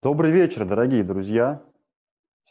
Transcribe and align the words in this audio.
Добрый 0.00 0.30
вечер, 0.30 0.64
дорогие 0.64 1.02
друзья! 1.02 1.60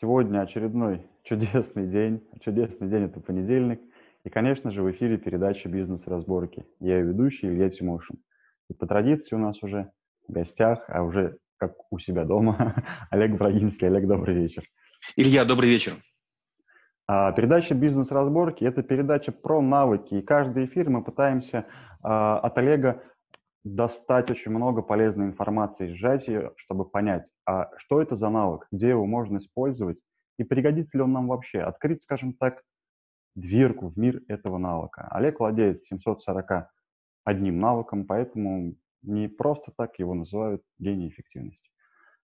Сегодня 0.02 0.42
очередной 0.42 1.08
чудесный 1.24 1.88
день. 1.88 2.22
Чудесный 2.42 2.90
день– 2.90 3.06
это 3.06 3.22
понедельник. 3.22 3.80
И, 4.26 4.30
конечно 4.30 4.70
же, 4.70 4.84
в 4.84 4.92
эфире 4.92 5.18
передача 5.18 5.70
«Бизнес-разборки». 5.70 6.66
Я 6.82 6.98
ее 6.98 7.06
ведущий 7.06 7.48
Илья 7.48 7.70
Тимошин. 7.70 8.18
И 8.70 8.74
по 8.74 8.86
традиции 8.86 9.34
у 9.34 9.40
нас 9.40 9.64
уже 9.64 9.90
в 10.28 10.34
гостях, 10.34 10.84
а 10.90 11.04
уже 11.04 11.38
как 11.56 11.72
у 11.90 12.00
себя 12.00 12.26
дома, 12.26 12.84
Олег 13.12 13.38
Брагинский. 13.38 13.88
Олег, 13.88 14.08
добрый 14.08 14.36
вечер. 14.36 14.66
Илья, 15.16 15.46
добрый 15.46 15.70
вечер. 15.70 15.94
А, 17.08 17.32
передача 17.32 17.76
«Бизнес-разборки»– 17.76 18.64
это 18.66 18.84
передача 18.84 19.32
про 19.32 19.62
навыки. 19.62 20.16
И 20.16 20.22
каждый 20.22 20.66
эфир 20.66 20.90
мы 20.90 21.02
пытаемся 21.02 21.66
а, 22.04 22.40
от 22.40 22.58
Олега 22.58 23.02
достать 23.64 24.30
очень 24.30 24.52
много 24.52 24.82
полезной 24.82 25.28
информации, 25.28 25.94
сжать 25.94 26.28
ее, 26.28 26.52
чтобы 26.58 26.84
понять, 26.84 27.26
а 27.48 27.72
что 27.78 28.02
это 28.02 28.18
за 28.18 28.30
навык, 28.30 28.68
где 28.72 28.90
его 28.90 29.06
можно 29.06 29.38
использовать 29.38 29.98
и 30.38 30.44
пригодится 30.44 30.98
ли 30.98 31.04
он 31.04 31.14
нам 31.14 31.28
вообще. 31.28 31.62
Открыть, 31.62 32.04
скажем 32.04 32.34
так, 32.34 32.62
дверку 33.36 33.88
в 33.88 33.98
мир 33.98 34.22
этого 34.28 34.58
навыка. 34.58 35.08
Олег 35.12 35.40
владеет 35.40 35.84
741 35.86 37.60
навыком, 37.60 38.06
поэтому 38.06 38.76
не 39.02 39.28
просто 39.28 39.72
так 39.78 39.98
его 39.98 40.14
называют 40.14 40.62
гений 40.78 41.08
эффективности. 41.08 41.70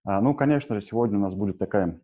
А, 0.03 0.21
ну, 0.21 0.33
конечно 0.35 0.75
же, 0.75 0.85
сегодня 0.85 1.17
у 1.17 1.21
нас 1.21 1.33
будет 1.33 1.57
такая 1.57 2.01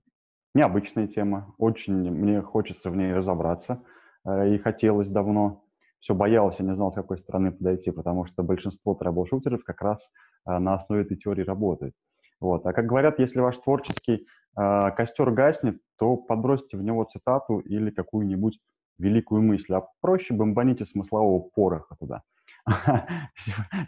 необычная 0.55 1.07
тема. 1.07 1.53
Очень 1.57 2.11
мне 2.11 2.41
хочется 2.41 2.89
в 2.89 2.95
ней 2.95 3.13
разобраться, 3.13 3.83
э, 4.25 4.55
и 4.55 4.57
хотелось 4.57 5.09
давно 5.09 5.63
все 5.99 6.13
боялся, 6.13 6.63
не 6.63 6.73
знал, 6.73 6.91
с 6.91 6.95
какой 6.95 7.17
стороны 7.17 7.51
подойти, 7.51 7.91
потому 7.91 8.25
что 8.25 8.41
большинство 8.41 8.95
трабл-шутеров 8.95 9.63
как 9.63 9.81
раз 9.81 9.99
а, 10.45 10.59
на 10.59 10.75
основе 10.75 11.01
этой 11.01 11.17
теории 11.17 11.43
работает. 11.43 11.93
Вот. 12.41 12.65
А 12.65 12.73
как 12.73 12.85
говорят, 12.85 13.19
если 13.19 13.39
ваш 13.39 13.57
творческий 13.57 14.25
а, 14.55 14.91
костер 14.91 15.31
гаснет, 15.31 15.79
то 15.97 16.17
подбросьте 16.17 16.77
в 16.77 16.83
него 16.83 17.03
цитату 17.05 17.59
или 17.59 17.91
какую-нибудь 17.91 18.59
великую 18.97 19.41
мысль, 19.41 19.73
а 19.73 19.87
проще 20.01 20.33
бомбаните 20.33 20.85
смыслового 20.85 21.49
пороха 21.53 21.95
туда. 21.99 22.21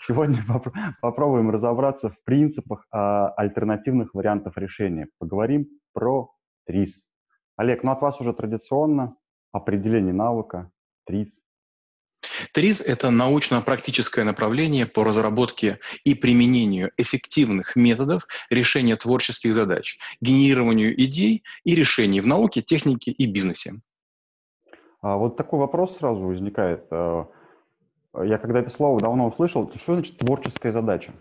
Сегодня 0.08 0.44
попробуем 1.02 1.52
разобраться 1.52 2.09
в 2.09 2.23
принципах 2.23 2.86
а, 2.92 3.30
альтернативных 3.30 4.14
вариантов 4.14 4.58
решения. 4.58 5.08
Поговорим 5.20 5.67
про 5.94 6.31
ТРИС. 6.66 6.95
Олег, 7.58 7.83
ну 7.83 7.92
от 7.92 8.02
вас 8.02 8.20
уже 8.22 8.33
традиционно 8.33 9.16
определение 9.52 10.14
навыка 10.14 10.72
ТРИС. 11.06 11.30
ТРИЗ– 12.53 12.81
это 12.86 13.09
научно-практическое 13.09 14.23
направление 14.23 14.86
по 14.86 15.03
разработке 15.03 15.80
и 16.03 16.16
применению 16.16 16.92
эффективных 16.98 17.75
методов 17.75 18.28
решения 18.50 18.95
творческих 18.95 19.53
задач, 19.53 19.98
генерированию 20.22 21.00
идей 21.02 21.44
и 21.64 21.75
решений 21.75 22.22
в 22.22 22.28
науке, 22.28 22.61
технике 22.61 23.11
и 23.11 23.25
бизнесе. 23.25 23.73
А 25.02 25.17
вот 25.17 25.38
такой 25.38 25.59
вопрос 25.59 25.98
сразу 25.98 26.22
возникает. 26.22 26.86
Э, 26.92 27.25
я 28.23 28.38
когда 28.38 28.59
это 28.59 28.70
слово 28.70 29.02
давно 29.02 29.28
услышал, 29.30 29.72
что 29.76 29.95
значит 29.95 30.17
творческая 30.17 30.72
задача? 30.72 31.14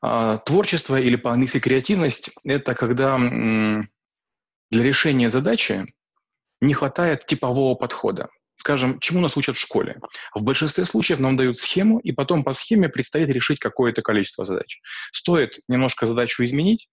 А, 0.00 0.38
творчество 0.38 0.96
или 0.96 1.16
по-английски 1.16 1.60
креативность– 1.60 2.30
это 2.44 2.74
когда 2.74 3.18
для 3.18 4.82
решения 4.82 5.28
задачи 5.28 5.86
не 6.60 6.74
хватает 6.74 7.26
типового 7.26 7.74
подхода 7.74 8.28
скажем, 8.58 9.00
чему 9.00 9.20
нас 9.20 9.36
учат 9.36 9.56
в 9.56 9.60
школе. 9.60 10.00
В 10.34 10.42
большинстве 10.42 10.84
случаев 10.84 11.20
нам 11.20 11.36
дают 11.36 11.58
схему, 11.58 11.98
и 12.00 12.12
потом 12.12 12.44
по 12.44 12.52
схеме 12.52 12.88
предстоит 12.88 13.28
решить 13.28 13.60
какое-то 13.60 14.02
количество 14.02 14.44
задач. 14.44 14.80
Стоит 15.12 15.60
немножко 15.68 16.06
задачу 16.06 16.44
изменить, 16.44 16.88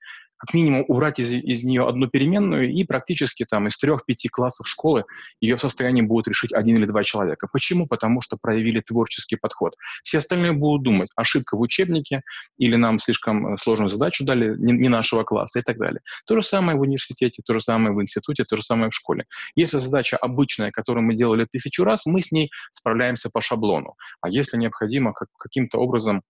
как 0.45 0.53
минимум 0.53 0.85
убрать 0.87 1.19
из, 1.19 1.31
из 1.31 1.63
нее 1.63 1.87
одну 1.87 2.07
переменную, 2.07 2.71
и 2.71 2.83
практически 2.83 3.45
там 3.45 3.67
из 3.67 3.77
трех-пяти 3.77 4.29
классов 4.29 4.67
школы 4.67 5.05
ее 5.41 5.55
в 5.55 5.61
состоянии 5.61 6.03
будут 6.03 6.27
решить 6.27 6.53
один 6.53 6.77
или 6.77 6.85
два 6.85 7.03
человека. 7.03 7.47
Почему? 7.51 7.87
Потому 7.87 8.21
что 8.21 8.37
проявили 8.37 8.79
творческий 8.79 9.37
подход. 9.37 9.73
Все 10.03 10.19
остальные 10.19 10.53
будут 10.53 10.83
думать, 10.83 11.09
ошибка 11.15 11.57
в 11.57 11.61
учебнике, 11.61 12.21
или 12.57 12.75
нам 12.75 12.99
слишком 12.99 13.53
э, 13.53 13.57
сложную 13.57 13.89
задачу 13.89 14.23
дали, 14.23 14.55
не, 14.57 14.73
не 14.73 14.89
нашего 14.89 15.23
класса 15.23 15.59
и 15.59 15.63
так 15.63 15.77
далее. 15.77 16.01
То 16.27 16.35
же 16.35 16.43
самое 16.43 16.77
в 16.77 16.81
университете, 16.81 17.41
то 17.43 17.53
же 17.53 17.61
самое 17.61 17.95
в 17.95 18.01
институте, 18.01 18.43
то 18.43 18.55
же 18.55 18.61
самое 18.61 18.91
в 18.91 18.93
школе. 18.93 19.25
Если 19.55 19.79
задача 19.79 20.17
обычная, 20.17 20.69
которую 20.69 21.05
мы 21.05 21.15
делали 21.15 21.47
тысячу 21.51 21.83
раз, 21.83 22.05
мы 22.05 22.21
с 22.21 22.31
ней 22.31 22.51
справляемся 22.71 23.31
по 23.31 23.41
шаблону. 23.41 23.95
А 24.21 24.29
если 24.29 24.57
необходимо 24.57 25.13
как, 25.13 25.29
каким-то 25.39 25.79
образом 25.79 26.21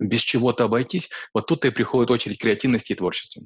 без 0.00 0.20
чего-то 0.22 0.64
обойтись, 0.64 1.10
вот 1.34 1.46
тут 1.46 1.64
и 1.64 1.70
приходит 1.70 2.10
очередь 2.10 2.40
креативности 2.40 2.92
и 2.92 2.96
творчества. 2.96 3.42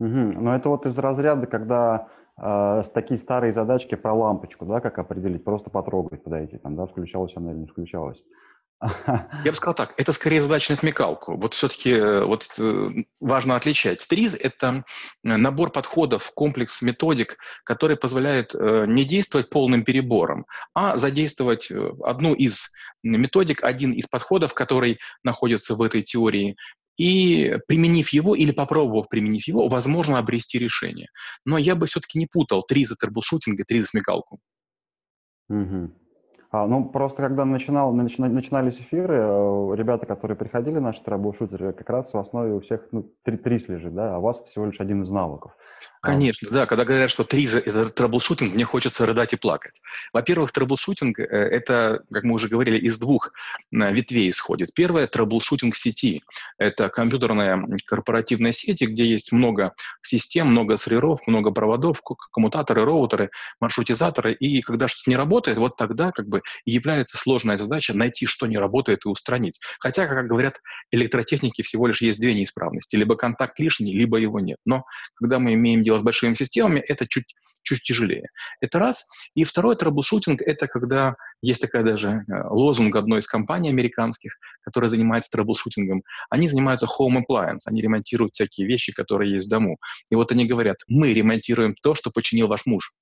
Угу. 0.00 0.08
Но 0.08 0.54
это 0.54 0.68
вот 0.68 0.86
из 0.86 0.96
разряда, 0.96 1.46
когда 1.46 2.08
э, 2.40 2.82
такие 2.94 3.18
старые 3.18 3.52
задачки 3.52 3.94
про 3.94 4.12
лампочку, 4.12 4.66
да, 4.66 4.80
как 4.80 4.98
определить, 4.98 5.44
просто 5.44 5.70
потрогать, 5.70 6.22
подойти, 6.22 6.58
там, 6.58 6.76
да, 6.76 6.86
включалась 6.86 7.32
она 7.36 7.52
или 7.52 7.58
не 7.60 7.66
включалась. 7.66 8.18
Я 9.44 9.50
бы 9.50 9.54
сказал 9.54 9.74
так, 9.74 9.94
это 9.96 10.12
скорее 10.12 10.42
задача 10.42 10.72
на 10.72 10.76
смекалку. 10.76 11.36
Вот 11.36 11.54
все-таки 11.54 11.90
э, 11.90 12.24
вот, 12.24 12.46
э, 12.58 12.90
важно 13.20 13.56
отличать. 13.56 14.06
ТРИЗ– 14.06 14.36
это 14.40 14.84
э, 15.24 15.36
набор 15.36 15.70
подходов, 15.70 16.30
комплекс 16.34 16.82
методик, 16.82 17.38
который 17.64 17.96
позволяет 17.96 18.54
не 18.54 19.04
действовать 19.04 19.50
полным 19.50 19.84
перебором, 19.84 20.46
а 20.74 20.98
задействовать 20.98 21.70
одну 22.02 22.34
из 22.34 22.70
методик, 23.02 23.64
один 23.64 23.92
из 23.92 24.06
подходов, 24.06 24.54
который 24.54 24.98
находится 25.22 25.74
в 25.74 25.82
этой 25.82 26.02
теории, 26.02 26.56
и 26.96 27.56
применив 27.66 28.10
его 28.10 28.34
или 28.34 28.52
попробовав 28.52 29.08
применив 29.08 29.48
его, 29.48 29.68
возможно 29.68 30.18
обрести 30.18 30.58
решение. 30.58 31.08
Но 31.44 31.58
я 31.58 31.74
бы 31.74 31.86
все-таки 31.86 32.18
не 32.18 32.26
путал 32.26 32.62
ТРИЗ 32.62 32.84
за 32.84 32.96
трэблшутинг 32.96 33.60
и 33.60 33.64
ТРИЗ 33.64 33.80
за 33.80 33.86
смекалку. 33.86 34.38
Угу. 35.48 36.03
А, 36.54 36.68
ну, 36.68 36.84
просто 36.84 37.20
когда 37.20 37.44
начинал, 37.44 37.92
начина, 37.92 38.28
начинались 38.28 38.76
эфиры, 38.76 39.16
э, 39.16 39.74
ребята, 39.74 40.06
которые 40.06 40.36
приходили, 40.36 40.78
наши 40.78 41.02
трэблшутеры, 41.02 41.72
как 41.72 41.90
раз 41.90 42.06
в 42.12 42.16
основе 42.16 42.54
у 42.54 42.60
всех 42.60 42.80
ну, 42.92 43.10
три, 43.24 43.38
ТРИЗ 43.38 43.66
лежит, 43.66 43.92
да, 43.92 44.14
а 44.14 44.18
у 44.18 44.20
вас 44.20 44.36
всего 44.50 44.66
лишь 44.66 44.78
один 44.78 45.02
из 45.02 45.10
навыков. 45.10 45.50
Конечно, 46.00 46.50
да. 46.50 46.66
Когда 46.66 46.84
говорят, 46.84 47.10
что 47.10 47.24
ТРИЗ – 47.24 47.64
это 47.64 47.88
трэблшутинг, 47.88 48.54
мне 48.54 48.64
хочется 48.64 49.06
рыдать 49.06 49.32
и 49.32 49.36
плакать. 49.36 49.80
Во-первых, 50.12 50.52
трэблшутинг– 50.52 51.18
э, 51.18 51.24
это, 51.24 52.02
как 52.12 52.24
мы 52.24 52.34
уже 52.34 52.48
говорили, 52.48 52.76
из 52.76 52.98
двух 52.98 53.32
э, 53.72 53.92
ветвей 53.92 54.28
исходит. 54.28 54.74
Первое– 54.74 55.06
трэблшутинг 55.08 55.74
сети. 55.74 56.22
Это 56.58 56.90
компьютерная 56.90 57.66
корпоративная 57.86 58.52
сеть, 58.52 58.82
где 58.82 59.04
есть 59.04 59.32
много 59.32 59.74
систем, 60.02 60.48
много 60.48 60.76
серверов, 60.76 61.26
много 61.26 61.50
проводов, 61.50 62.02
коммутаторы, 62.32 62.84
роутеры, 62.84 63.30
маршрутизаторы. 63.60 64.34
И 64.34 64.60
когда 64.60 64.88
что-то 64.88 65.08
не 65.08 65.16
работает, 65.16 65.56
вот 65.56 65.76
тогда 65.76 66.12
как 66.12 66.28
бы 66.28 66.42
является 66.64 67.16
сложная 67.16 67.56
задача 67.56 67.94
найти, 67.94 68.26
что 68.26 68.46
не 68.46 68.58
работает, 68.58 69.04
и 69.04 69.08
устранить. 69.08 69.60
Хотя, 69.78 70.06
как 70.06 70.26
говорят 70.26 70.60
электротехники, 70.90 71.62
всего 71.62 71.86
лишь 71.86 72.02
есть 72.02 72.20
две 72.20 72.34
неисправности. 72.34 72.96
Либо 72.96 73.16
контакт 73.16 73.58
лишний, 73.58 73.92
либо 73.92 74.18
его 74.18 74.40
нет. 74.40 74.58
Но 74.64 74.84
когда 75.14 75.38
мы 75.38 75.54
имеем 75.54 75.84
дело 75.84 75.98
с 75.98 76.02
большими 76.02 76.34
системами, 76.34 76.80
это 76.80 77.06
чуть, 77.06 77.34
чуть 77.62 77.82
тяжелее. 77.82 78.28
Это 78.60 78.78
раз. 78.78 79.08
И 79.34 79.44
второй 79.44 79.76
трэблшутинг– 79.76 80.42
это 80.46 80.66
когда 80.66 81.16
есть 81.42 81.60
такая 81.60 81.82
даже 81.82 82.08
э, 82.08 82.48
лозунг 82.48 82.96
одной 82.96 83.20
из 83.20 83.26
компаний 83.26 83.68
американских, 83.68 84.36
которая 84.62 84.90
занимается 84.90 85.30
трэблшутингом. 85.30 86.02
Они 86.30 86.48
занимаются 86.48 86.86
home 86.86 87.22
appliance, 87.22 87.60
они 87.66 87.80
ремонтируют 87.80 88.34
всякие 88.34 88.66
вещи, 88.66 88.92
которые 88.92 89.34
есть 89.34 89.46
в 89.46 89.50
дому. 89.50 89.78
И 90.10 90.14
вот 90.14 90.32
они 90.32 90.46
говорят, 90.46 90.76
мы 90.88 91.12
ремонтируем 91.12 91.74
то, 91.82 91.94
что 91.94 92.10
починил 92.10 92.48
ваш 92.48 92.66
муж. 92.66 92.92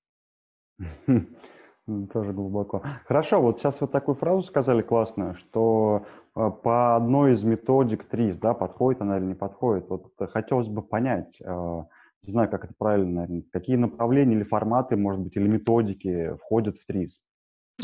Тоже 2.12 2.32
глубоко. 2.32 2.81
Хорошо, 3.06 3.43
вот 3.43 3.59
сейчас 3.59 3.81
вы 3.81 3.88
такую 3.88 4.15
фразу 4.15 4.44
сказали 4.44 4.82
классную, 4.82 5.34
что 5.34 6.06
э, 6.37 6.50
по 6.62 6.94
одной 6.94 7.32
из 7.32 7.43
методик 7.43 8.04
ТРИЗ, 8.09 8.37
да, 8.38 8.54
подходит 8.54 9.03
она 9.03 9.19
или 9.19 9.24
не 9.24 9.34
подходит. 9.34 9.89
Вот 9.89 10.12
хотелось 10.30 10.68
бы 10.68 10.83
понять, 10.83 11.36
э, 11.41 11.83
не 12.24 12.30
знаю, 12.30 12.48
как 12.51 12.65
это 12.65 12.74
правильно, 12.78 13.22
наверное, 13.22 13.42
какие 13.51 13.74
направления 13.74 14.36
или 14.36 14.45
форматы, 14.45 14.97
может 14.97 15.22
быть, 15.22 15.34
или 15.36 15.48
методики 15.48 16.36
входят 16.36 16.77
в 16.78 16.86
ТРИС? 16.86 17.18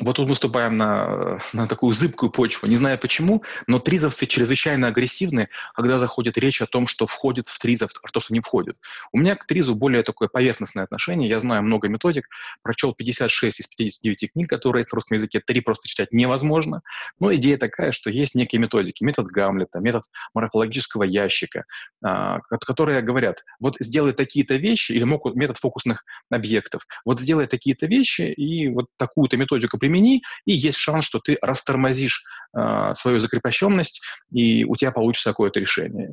Вот 0.01 0.17
тут 0.17 0.29
мы 0.29 0.37
ступаем 0.37 0.77
на, 0.77 1.41
на 1.53 1.67
такую 1.67 1.95
зыбкую 1.95 2.31
почву. 2.31 2.69
Не 2.69 2.77
знаю 2.77 2.99
почему, 2.99 3.43
но 3.67 3.79
тризовцы 3.79 4.27
чрезвычайно 4.27 4.89
агрессивны, 4.89 5.49
когда 5.75 5.99
заходит 5.99 6.39
речь 6.39 6.63
о 6.63 6.67
том, 6.67 6.87
что 6.87 7.07
входит 7.07 7.49
в 7.49 7.59
тризов, 7.59 7.91
а 8.03 8.09
то, 8.09 8.21
что 8.21 8.35
не 8.35 8.41
входит. 8.41 8.77
У 9.13 9.19
меня 9.19 9.35
к 9.35 9.47
тризу 9.47 9.75
более 9.75 10.03
такое 10.03 10.29
поверхностное 10.29 10.85
отношение. 10.85 11.29
Я 11.29 11.41
знаю 11.41 11.63
много 11.63 11.89
методик, 11.89 12.29
прочел 12.63 12.95
56 12.95 13.61
из 13.61 13.67
59 13.67 14.33
книг, 14.33 14.49
которые 14.49 14.85
в 14.85 14.93
русском 14.93 15.17
языке. 15.17 15.41
Три 15.41 15.61
просто 15.61 15.89
читать 15.89 16.13
невозможно. 16.13 16.83
Но 17.19 17.35
идея 17.35 17.57
такая, 17.57 17.93
что 17.93 18.11
есть 18.11 18.35
некие 18.35 18.61
методики. 18.61 19.03
Метод 19.03 19.27
Гамлета, 19.27 19.81
метод 19.81 20.05
морфологического 20.35 21.03
ящика, 21.05 21.65
а, 22.05 22.41
которые 22.41 23.01
говорят, 23.01 23.45
вот 23.59 23.77
сделай 23.81 24.13
такие-то 24.13 24.57
вещи, 24.57 24.93
или 24.93 25.05
метод 25.35 25.59
фокусных 25.59 26.05
объектов. 26.31 26.87
Вот 27.05 27.21
сделай 27.21 27.47
такие-то 27.47 27.87
вещи, 27.87 28.23
и 28.23 28.69
вот 28.69 28.87
такую-то 28.97 29.37
методику 29.37 29.78
примени, 29.79 30.23
и 30.45 30.53
есть 30.53 30.79
шанс, 30.79 31.05
что 31.05 31.19
ты 31.19 31.39
растормозишь 31.43 32.25
э, 32.57 32.95
свою 32.95 33.21
закрепощенность, 33.21 34.03
и 34.33 34.65
у 34.65 34.77
тебя 34.77 34.93
получится 34.93 35.31
какое-то 35.31 35.61
решение. 35.61 36.13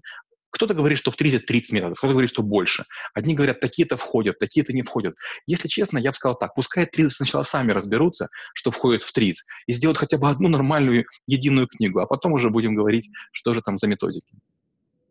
Кто-то 0.56 0.74
говорит, 0.74 0.98
что 0.98 1.12
в 1.12 1.18
тризе 1.18 1.40
30 1.40 1.74
методов, 1.74 1.98
кто-то 1.98 2.14
говорит, 2.14 2.30
что 2.30 2.42
больше. 2.42 2.86
Одни 3.14 3.36
говорят, 3.36 3.60
такие-то 3.60 3.98
входят, 3.98 4.40
такие-то 4.40 4.72
не 4.72 4.84
входят. 4.84 5.16
Если 5.48 5.68
честно, 5.68 5.98
я 5.98 6.12
бы 6.12 6.16
сказал 6.16 6.38
так, 6.38 6.56
пускай 6.56 6.86
тризы 6.86 7.12
сначала 7.12 7.44
сами 7.44 7.74
разберутся, 7.74 8.30
что 8.54 8.72
входит 8.72 9.02
в 9.02 9.12
триз, 9.12 9.46
и 9.68 9.74
сделают 9.74 9.98
хотя 9.98 10.18
бы 10.18 10.30
одну 10.30 10.48
нормальную 10.48 11.06
единую 11.28 11.68
книгу, 11.68 12.00
а 12.00 12.06
потом 12.08 12.32
уже 12.32 12.50
будем 12.50 12.74
говорить, 12.74 13.10
что 13.34 13.54
же 13.54 13.62
там 13.62 13.78
за 13.78 13.88
методики. 13.88 14.34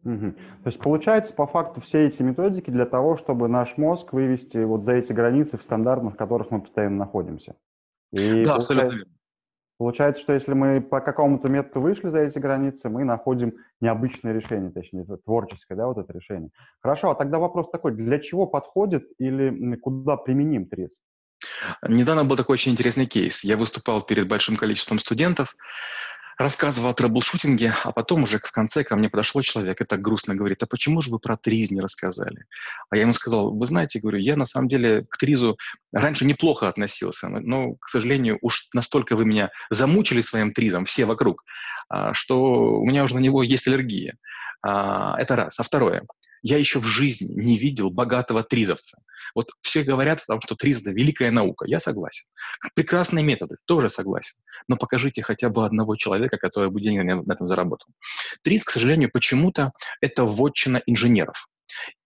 Угу. 0.04 0.32
То 0.32 0.66
есть 0.66 0.78
получается, 0.78 1.32
по 1.32 1.46
факту, 1.46 1.82
все 1.82 2.06
эти 2.06 2.22
методики 2.22 2.70
для 2.70 2.86
того, 2.86 3.16
чтобы 3.16 3.48
наш 3.48 3.76
мозг 3.76 4.12
вывести 4.12 4.58
вот 4.58 4.84
за 4.84 4.92
эти 4.92 5.12
границы 5.12 5.58
в 5.58 5.62
стандартах, 5.62 6.14
в 6.14 6.16
которых 6.16 6.50
мы 6.50 6.60
постоянно 6.62 6.96
находимся. 6.96 7.54
И 8.14 8.44
да, 8.44 8.56
абсолютно 8.56 8.90
верно. 8.90 9.12
Получается, 9.76 10.22
что 10.22 10.32
если 10.32 10.52
мы 10.52 10.80
по 10.80 11.00
какому-то 11.00 11.48
методу 11.48 11.80
вышли 11.80 12.08
за 12.08 12.18
эти 12.18 12.38
границы, 12.38 12.88
мы 12.88 13.04
находим 13.04 13.54
необычное 13.80 14.32
решение, 14.32 14.70
точнее, 14.70 15.04
творческое, 15.24 15.74
да, 15.74 15.88
вот 15.88 15.98
это 15.98 16.12
решение. 16.12 16.50
Хорошо, 16.80 17.10
а 17.10 17.16
тогда 17.16 17.38
вопрос 17.38 17.70
такой, 17.72 17.92
для 17.92 18.20
чего 18.20 18.46
подходит 18.46 19.04
или 19.18 19.74
куда 19.76 20.16
применим 20.16 20.66
ТРИС? 20.66 20.90
Недавно 21.88 22.24
был 22.24 22.36
такой 22.36 22.54
очень 22.54 22.72
интересный 22.72 23.06
кейс. 23.06 23.42
Я 23.42 23.56
выступал 23.56 24.00
перед 24.02 24.28
большим 24.28 24.56
количеством 24.56 25.00
студентов, 25.00 25.56
рассказывал 26.38 26.90
о 26.90 26.94
трэблшутинге, 26.94 27.74
а 27.84 27.92
потом 27.92 28.24
уже 28.24 28.38
в 28.38 28.52
конце 28.52 28.84
ко 28.84 28.96
мне 28.96 29.08
подошел 29.08 29.42
человек 29.42 29.80
и 29.80 29.84
так 29.84 30.00
грустно 30.00 30.34
говорит, 30.34 30.62
а 30.62 30.66
почему 30.66 31.02
же 31.02 31.10
вы 31.10 31.18
про 31.18 31.36
триз 31.36 31.70
не 31.70 31.80
рассказали? 31.80 32.44
А 32.90 32.96
я 32.96 33.02
ему 33.02 33.12
сказал, 33.12 33.54
вы 33.54 33.66
знаете, 33.66 34.00
говорю, 34.00 34.18
я 34.18 34.36
на 34.36 34.46
самом 34.46 34.68
деле 34.68 35.04
к 35.08 35.16
тризу 35.16 35.56
раньше 35.92 36.24
неплохо 36.24 36.68
относился, 36.68 37.28
но, 37.28 37.74
к 37.74 37.88
сожалению, 37.88 38.38
уж 38.42 38.68
настолько 38.72 39.16
вы 39.16 39.24
меня 39.24 39.50
замучили 39.70 40.20
своим 40.20 40.52
тризом, 40.52 40.84
все 40.84 41.04
вокруг, 41.04 41.44
а, 41.88 42.14
что 42.14 42.40
у 42.80 42.86
меня 42.86 43.04
уже 43.04 43.14
на 43.14 43.20
него 43.20 43.42
есть 43.42 43.66
аллергия. 43.66 44.16
А, 44.62 45.20
это 45.20 45.36
раз. 45.36 45.58
А 45.60 45.62
второе, 45.62 46.04
я 46.44 46.58
еще 46.58 46.78
в 46.78 46.84
жизни 46.84 47.32
не 47.32 47.58
видел 47.58 47.90
богатого 47.90 48.44
тризовца. 48.44 49.02
Вот 49.34 49.50
все 49.62 49.82
говорят 49.82 50.20
о 50.20 50.26
том, 50.26 50.40
что 50.42 50.54
триз– 50.54 50.80
это 50.82 50.90
великая 50.90 51.30
наука. 51.30 51.64
Я 51.66 51.80
согласен. 51.80 52.26
Прекрасные 52.74 53.24
методы, 53.24 53.56
тоже 53.64 53.88
согласен. 53.88 54.36
Но 54.68 54.76
покажите 54.76 55.22
хотя 55.22 55.48
бы 55.48 55.64
одного 55.64 55.96
человека, 55.96 56.36
который 56.36 56.70
бы 56.70 56.82
деньги 56.82 57.00
на 57.00 57.32
этом 57.32 57.46
заработал. 57.46 57.88
Триз, 58.42 58.62
к 58.62 58.70
сожалению, 58.70 59.10
почему-то 59.10 59.72
это 60.02 60.24
вотчина 60.24 60.82
инженеров. 60.84 61.48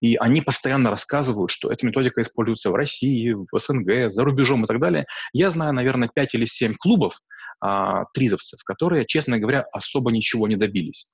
И 0.00 0.14
они 0.14 0.40
постоянно 0.40 0.90
рассказывают, 0.90 1.50
что 1.50 1.70
эта 1.70 1.84
методика 1.84 2.22
используется 2.22 2.70
в 2.70 2.76
России, 2.76 3.32
в 3.32 3.58
СНГ, 3.58 4.10
за 4.10 4.22
рубежом 4.22 4.64
и 4.64 4.68
так 4.68 4.78
далее. 4.78 5.06
Я 5.32 5.50
знаю, 5.50 5.74
наверное, 5.74 6.08
5 6.14 6.34
или 6.34 6.46
7 6.46 6.74
клубов, 6.74 7.18
а, 7.60 8.04
тризовцев, 8.14 8.62
которые, 8.64 9.04
честно 9.04 9.38
говоря, 9.38 9.62
особо 9.72 10.12
ничего 10.12 10.46
не 10.46 10.54
добились. 10.54 11.10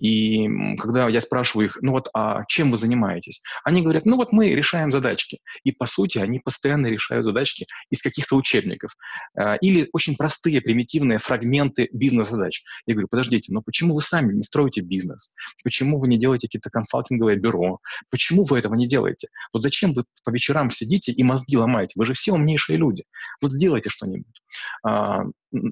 И 0.00 0.48
когда 0.76 1.08
я 1.08 1.20
спрашиваю 1.20 1.66
их, 1.66 1.78
ну 1.82 1.92
вот, 1.92 2.08
а 2.14 2.44
чем 2.48 2.70
вы 2.70 2.78
занимаетесь? 2.78 3.42
Они 3.64 3.82
говорят, 3.82 4.06
ну 4.06 4.16
вот 4.16 4.32
мы 4.32 4.50
решаем 4.50 4.90
задачки. 4.90 5.38
И, 5.62 5.72
по 5.72 5.86
сути, 5.86 6.18
они 6.18 6.40
постоянно 6.40 6.86
решают 6.86 7.26
задачки 7.26 7.66
из 7.90 8.02
каких-то 8.02 8.36
учебников. 8.36 8.96
А, 9.36 9.56
или 9.56 9.88
очень 9.92 10.16
простые, 10.16 10.60
примитивные 10.60 11.18
фрагменты 11.18 11.88
бизнес-задач. 11.92 12.62
Я 12.86 12.94
говорю, 12.94 13.08
подождите, 13.08 13.52
но 13.52 13.62
почему 13.62 13.94
вы 13.94 14.00
сами 14.00 14.32
не 14.32 14.42
строите 14.42 14.80
бизнес? 14.80 15.34
Почему 15.62 15.98
вы 15.98 16.08
не 16.08 16.18
делаете 16.18 16.48
какие-то 16.48 16.70
консалтинговые 16.70 17.36
бюро? 17.36 17.78
Почему 18.10 18.44
вы 18.44 18.58
этого 18.58 18.74
не 18.74 18.88
делаете? 18.88 19.28
Вот 19.52 19.62
зачем 19.62 19.92
вы 19.92 20.04
по 20.24 20.30
вечерам 20.30 20.70
сидите 20.70 21.12
и 21.12 21.22
мозги 21.22 21.56
ломаете? 21.56 21.92
Вы 21.96 22.06
же 22.06 22.14
все 22.14 22.32
умнейшие 22.32 22.78
люди. 22.78 23.04
Вот 23.42 23.52
сделайте 23.52 23.90
что-нибудь. 23.90 24.42
А, 24.82 25.24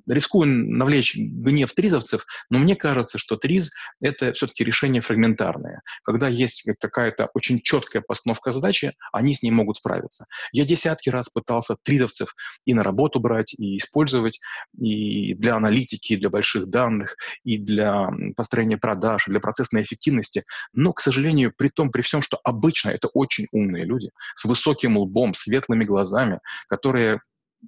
рискую 0.06 0.76
навлечь 0.76 1.16
гнев 1.16 1.72
тризовцев, 1.72 2.26
но 2.50 2.58
мне 2.58 2.76
кажется, 2.76 3.18
что 3.18 3.36
триз— 3.36 3.70
это 4.00 4.17
все-таки 4.32 4.64
решение 4.64 5.02
фрагментарное. 5.02 5.82
Когда 6.02 6.28
есть 6.28 6.68
какая-то 6.80 7.30
очень 7.34 7.60
четкая 7.60 8.02
постановка 8.02 8.52
задачи, 8.52 8.92
они 9.12 9.34
с 9.34 9.42
ней 9.42 9.50
могут 9.50 9.76
справиться. 9.76 10.26
Я 10.52 10.64
десятки 10.64 11.10
раз 11.10 11.28
пытался 11.28 11.76
тризовцев 11.82 12.34
и 12.64 12.74
на 12.74 12.82
работу 12.82 13.20
брать, 13.20 13.54
и 13.54 13.76
использовать, 13.76 14.40
и 14.78 15.34
для 15.34 15.56
аналитики, 15.56 16.14
и 16.14 16.16
для 16.16 16.30
больших 16.30 16.68
данных, 16.68 17.16
и 17.44 17.58
для 17.58 18.10
построения 18.36 18.78
продаж, 18.78 19.28
и 19.28 19.30
для 19.30 19.40
процессной 19.40 19.82
эффективности. 19.82 20.44
Но, 20.72 20.92
к 20.92 21.00
сожалению, 21.00 21.52
при 21.56 21.68
том, 21.68 21.90
при 21.90 22.02
всем, 22.02 22.22
что 22.22 22.38
обычно 22.44 22.90
это 22.90 23.08
очень 23.08 23.46
умные 23.52 23.84
люди 23.84 24.10
с 24.34 24.44
высоким 24.44 24.98
лбом, 24.98 25.34
светлыми 25.34 25.84
глазами, 25.84 26.40
которые 26.68 27.20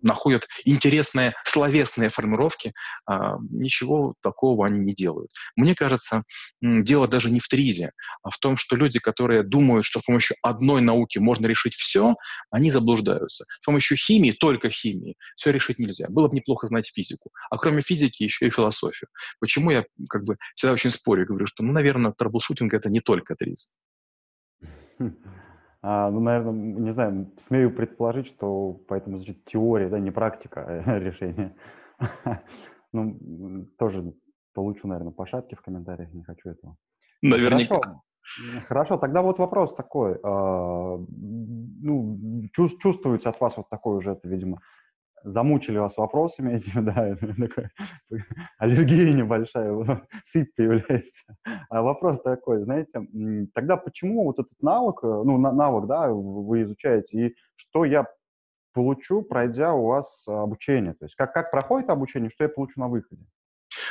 находят 0.02 0.46
интересные 0.64 1.34
словесные 1.44 2.10
формировки, 2.10 2.72
а, 3.06 3.36
ничего 3.50 4.14
такого 4.22 4.66
они 4.66 4.80
не 4.80 4.94
делают. 4.94 5.30
Мне 5.56 5.74
кажется, 5.74 6.22
дело 6.60 7.08
даже 7.08 7.30
не 7.30 7.40
в 7.40 7.48
тризе, 7.48 7.92
а 8.22 8.30
в 8.30 8.38
том, 8.38 8.56
что 8.56 8.76
люди, 8.76 8.98
которые 8.98 9.42
думают, 9.42 9.84
что 9.84 10.00
с 10.00 10.04
помощью 10.04 10.36
одной 10.42 10.80
науки 10.80 11.18
можно 11.18 11.46
решить 11.46 11.74
все, 11.74 12.14
они 12.50 12.70
заблуждаются. 12.70 13.44
С 13.48 13.64
помощью 13.64 13.96
химии, 13.96 14.32
только 14.32 14.70
химии, 14.70 15.16
все 15.36 15.50
решить 15.50 15.78
нельзя. 15.78 16.06
Было 16.08 16.28
бы 16.28 16.36
неплохо 16.36 16.66
знать 16.66 16.90
физику. 16.92 17.30
А 17.50 17.58
кроме 17.58 17.82
физики 17.82 18.22
еще 18.22 18.46
и 18.46 18.50
философию. 18.50 19.08
Почему 19.40 19.70
я 19.70 19.84
как 20.08 20.24
бы 20.24 20.36
всегда 20.54 20.74
очень 20.74 20.90
спорю, 20.90 21.26
говорю, 21.26 21.46
что, 21.46 21.62
ну, 21.62 21.72
наверное, 21.72 22.12
трэблшутинг— 22.12 22.72
это 22.74 22.90
не 22.90 23.00
только 23.00 23.34
триз. 23.34 23.74
А, 25.82 26.10
ну, 26.10 26.20
наверное, 26.20 26.52
не 26.52 26.92
знаю, 26.92 27.32
смею 27.46 27.74
предположить, 27.74 28.26
что 28.26 28.80
поэтому 28.86 29.16
звучит 29.16 29.44
теория, 29.46 29.88
да, 29.88 29.98
не 29.98 30.10
практика 30.10 30.64
а 30.66 30.98
решения. 30.98 31.54
Ну, 32.92 33.66
тоже 33.78 34.14
получу, 34.52 34.88
наверное, 34.88 35.12
по 35.12 35.24
шапке 35.24 35.54
в 35.54 35.62
комментариях, 35.62 36.12
не 36.12 36.24
хочу 36.24 36.50
этого. 36.50 36.76
Наверняка. 37.22 37.78
Хорошо, 37.78 38.02
Хорошо 38.66 38.96
тогда 38.96 39.22
вот 39.22 39.38
вопрос 39.38 39.72
такой. 39.76 40.18
А, 40.24 40.96
ну, 40.98 42.18
чувствуется 42.52 43.28
от 43.28 43.40
вас 43.40 43.56
вот 43.56 43.68
такой 43.68 43.98
уже, 43.98 44.10
это, 44.10 44.28
видимо, 44.28 44.58
замучили 45.24 45.78
вас 45.78 45.96
вопросами 45.96 46.56
этими, 46.56 46.80
да, 46.84 47.16
аллергия 48.58 49.12
небольшая, 49.12 50.06
сыпь 50.32 50.54
появляется. 50.56 51.36
А 51.68 51.82
вопрос 51.82 52.22
такой, 52.22 52.62
знаете, 52.62 52.90
тогда 53.54 53.76
почему 53.76 54.24
вот 54.24 54.38
этот 54.38 54.60
навык, 54.60 55.00
э, 55.02 55.06
ну, 55.06 55.38
навык, 55.38 55.86
да, 55.86 56.08
вы 56.08 56.62
изучаете, 56.62 57.26
и 57.26 57.34
что 57.56 57.84
я 57.84 58.06
получу, 58.72 59.22
пройдя 59.22 59.72
у 59.72 59.86
вас 59.86 60.24
обучение? 60.26 60.94
То 60.94 61.04
есть 61.04 61.14
как, 61.16 61.32
как 61.32 61.50
проходит 61.50 61.90
обучение, 61.90 62.30
что 62.30 62.44
я 62.44 62.48
получу 62.48 62.80
на 62.80 62.88
выходе? 62.88 63.24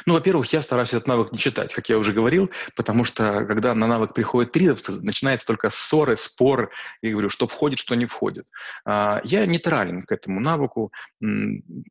Ну, 0.05 0.13
во-первых, 0.13 0.51
я 0.53 0.61
стараюсь 0.61 0.93
этот 0.93 1.07
навык 1.07 1.31
не 1.31 1.39
читать, 1.39 1.73
как 1.73 1.89
я 1.89 1.97
уже 1.97 2.13
говорил, 2.13 2.49
потому 2.75 3.03
что 3.03 3.45
когда 3.45 3.73
на 3.73 3.87
навык 3.87 4.13
приходят 4.13 4.51
тризовцы, 4.51 4.91
начинается 5.01 5.47
только 5.47 5.69
ссоры, 5.69 6.15
спор, 6.17 6.71
и 7.01 7.11
говорю, 7.11 7.29
что 7.29 7.47
входит, 7.47 7.79
что 7.79 7.95
не 7.95 8.05
входит. 8.05 8.47
А, 8.85 9.21
я 9.23 9.45
нейтрален 9.45 10.01
к 10.01 10.11
этому 10.11 10.39
навыку, 10.39 10.91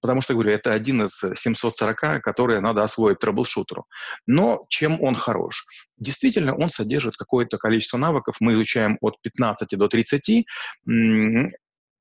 потому 0.01 0.21
что, 0.21 0.35
говорю, 0.35 0.53
это 0.53 0.73
один 0.73 1.07
из 1.07 1.19
740, 1.19 2.23
которые 2.23 2.61
надо 2.61 2.83
освоить 2.83 3.19
трэблшутеру. 3.19 3.87
Но 4.27 4.67
чем 4.69 5.03
он 5.03 5.15
хорош? 5.15 5.67
Действительно, 5.97 6.55
он 6.55 6.71
содержит 6.71 7.17
какое-то 7.17 7.59
количество 7.59 7.99
навыков, 7.99 8.37
мы 8.41 8.53
изучаем 8.53 8.99
от 9.01 9.21
15 9.23 9.69
до 9.77 9.89
30, 9.89 10.47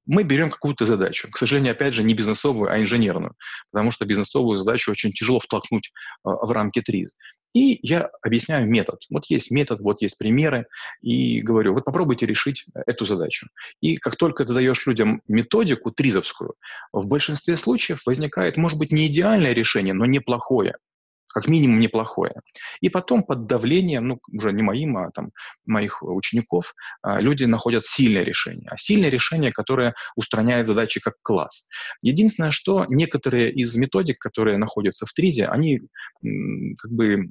мы 0.07 0.23
берем 0.23 0.49
какую-то 0.49 0.85
задачу. 0.85 1.29
К 1.31 1.37
сожалению, 1.37 1.73
опять 1.73 1.93
же, 1.93 2.03
не 2.03 2.13
бизнесовую, 2.13 2.71
а 2.71 2.79
инженерную, 2.79 3.33
потому 3.71 3.91
что 3.91 4.05
бизнесовую 4.05 4.57
задачу 4.57 4.91
очень 4.91 5.11
тяжело 5.11 5.39
втолкнуть 5.39 5.87
э, 5.89 5.91
в 6.23 6.51
рамки 6.51 6.81
ТРИЗ. 6.81 7.13
И 7.53 7.79
я 7.81 8.09
объясняю 8.21 8.67
метод. 8.67 8.99
Вот 9.09 9.25
есть 9.25 9.51
метод, 9.51 9.79
вот 9.79 10.01
есть 10.01 10.17
примеры, 10.17 10.67
и 11.01 11.41
говорю, 11.41 11.73
вот 11.73 11.85
попробуйте 11.85 12.25
решить 12.25 12.65
эту 12.85 13.05
задачу. 13.05 13.47
И 13.81 13.97
как 13.97 14.15
только 14.15 14.45
ты 14.45 14.53
даешь 14.53 14.85
людям 14.85 15.21
методику 15.27 15.91
тризовскую, 15.91 16.53
в 16.93 17.07
большинстве 17.07 17.57
случаев 17.57 18.01
возникает, 18.05 18.57
может 18.57 18.77
быть, 18.77 18.91
не 18.91 19.07
идеальное 19.07 19.53
решение, 19.53 19.93
но 19.93 20.05
неплохое 20.05 20.75
как 21.37 21.47
минимум 21.47 21.79
неплохое. 21.79 22.33
И 22.81 22.89
потом 22.89 23.21
под 23.21 23.45
давлением, 23.45 24.05
ну, 24.05 24.19
уже 24.33 24.51
не 24.51 24.63
моим, 24.63 24.97
а 24.97 25.11
там 25.11 25.29
моих 25.67 26.01
учеников, 26.01 26.73
а, 27.03 27.21
люди 27.21 27.43
находят 27.43 27.85
сильное 27.85 28.23
решение. 28.23 28.67
А 28.71 28.77
сильное 28.77 29.11
решение, 29.11 29.51
которое 29.51 29.93
устраняет 30.15 30.65
задачи 30.65 30.99
как 30.99 31.13
класс. 31.21 31.67
Единственное, 32.01 32.49
что 32.49 32.87
некоторые 32.89 33.51
из 33.51 33.75
методик, 33.75 34.17
которые 34.17 34.57
находятся 34.57 35.05
в 35.05 35.13
ТРИЗе, 35.13 35.45
они 35.45 35.81
как 36.23 36.91
бы 36.91 37.25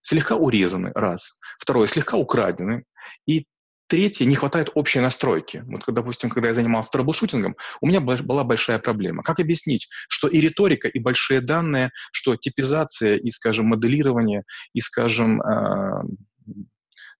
слегка 0.00 0.36
урезаны, 0.36 0.90
раз. 0.94 1.38
Второе, 1.58 1.88
слегка 1.88 2.16
украдены. 2.16 2.84
И 3.26 3.44
Третье, 3.88 4.26
не 4.26 4.36
хватает 4.36 4.68
общей 4.74 5.00
настройки. 5.00 5.64
Вот, 5.66 5.82
допустим, 5.86 6.28
когда 6.28 6.48
я 6.48 6.54
занимался 6.54 6.90
трэблшутингом, 6.90 7.56
у 7.80 7.86
меня 7.86 8.00
была 8.00 8.44
большая 8.44 8.78
проблема. 8.78 9.22
Как 9.22 9.40
объяснить, 9.40 9.88
что 10.08 10.28
и 10.28 10.40
риторика, 10.42 10.88
и 10.88 10.98
большие 11.00 11.40
данные, 11.40 11.90
что 12.12 12.36
типизация 12.36 13.16
и, 13.16 13.30
скажем, 13.30 13.66
моделирование, 13.66 14.42
и, 14.74 14.82
скажем, 14.82 15.40
э, 15.40 16.02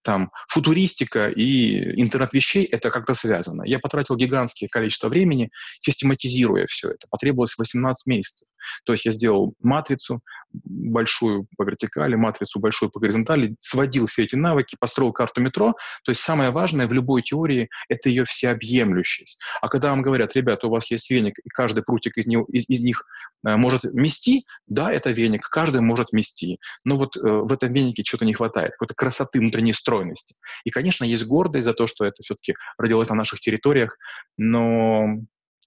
там, 0.03 0.31
футуристика 0.49 1.29
и 1.29 2.01
интернет 2.01 2.33
вещей— 2.33 2.65
это 2.71 2.91
как-то 2.91 3.15
связано. 3.15 3.63
Я 3.65 3.79
потратил 3.79 4.17
гигантское 4.17 4.69
количество 4.69 5.09
времени, 5.09 5.51
систематизируя 5.79 6.67
все 6.67 6.91
это. 6.91 7.07
Потребовалось 7.11 7.57
18 7.57 8.07
месяцев. 8.07 8.49
То 8.85 8.93
есть 8.93 9.05
я 9.05 9.12
сделал 9.12 9.55
матрицу 9.61 10.23
большую 10.53 11.47
по 11.57 11.62
вертикали, 11.62 12.15
матрицу 12.15 12.61
большую 12.61 12.91
по 12.91 13.00
горизонтали, 13.00 13.57
сводил 13.59 14.07
все 14.07 14.25
эти 14.25 14.35
навыки, 14.35 14.77
построил 14.79 15.12
карту 15.12 15.41
метро. 15.41 15.75
То 16.05 16.11
есть 16.11 16.21
самое 16.21 16.50
важное 16.50 16.87
в 16.87 16.93
любой 16.93 17.23
теории— 17.23 17.69
это 17.88 18.09
ее 18.09 18.25
всеобъемлющесть. 18.25 19.41
А 19.61 19.69
когда 19.69 19.91
вам 19.91 20.03
говорят, 20.03 20.35
ребята, 20.35 20.67
у 20.67 20.71
вас 20.71 20.91
есть 20.91 21.11
веник, 21.11 21.38
и 21.38 21.49
каждый 21.49 21.83
прутик 21.83 22.17
из, 22.17 22.27
него, 22.27 22.47
из, 22.50 22.69
из 22.69 22.81
них 22.81 23.05
э, 23.47 23.57
может 23.57 23.85
мести, 23.85 24.45
да, 24.67 24.93
это 24.93 25.11
веник, 25.11 25.49
каждый 25.49 25.81
может 25.81 26.12
мести. 26.12 26.59
Но 26.85 26.97
вот 26.97 27.17
э, 27.17 27.21
в 27.21 27.53
этом 27.53 27.71
венике 27.71 28.03
что-то 28.05 28.25
не 28.25 28.35
хватает, 28.35 28.73
какой-то 28.73 28.95
красоты, 28.95 29.41
внутренней 29.41 29.73
стройности. 29.73 30.37
И, 30.65 30.71
конечно, 30.71 31.05
есть 31.05 31.27
гордость 31.27 31.65
за 31.65 31.75
то, 31.75 31.87
что 31.87 32.05
это 32.05 32.23
все-таки 32.23 32.55
родилось 32.79 33.09
на 33.09 33.15
наших 33.15 33.41
территориях, 33.41 33.97
но 34.37 35.19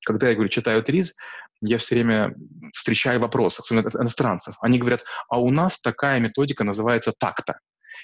когда 0.06 0.30
я 0.30 0.34
говорю, 0.34 0.50
читаю 0.50 0.84
ТРИЗ, 0.84 1.16
я 1.62 1.78
все 1.78 1.96
время 1.96 2.36
встречаю 2.74 3.20
вопросы, 3.20 3.60
особенно 3.60 3.88
от 3.88 3.96
иностранцев. 3.96 4.56
Они 4.62 4.80
говорят, 4.80 5.04
а 5.30 5.40
у 5.40 5.52
нас 5.52 5.80
такая 5.80 6.20
методика 6.20 6.64
называется 6.64 7.14
так-то. 7.18 7.60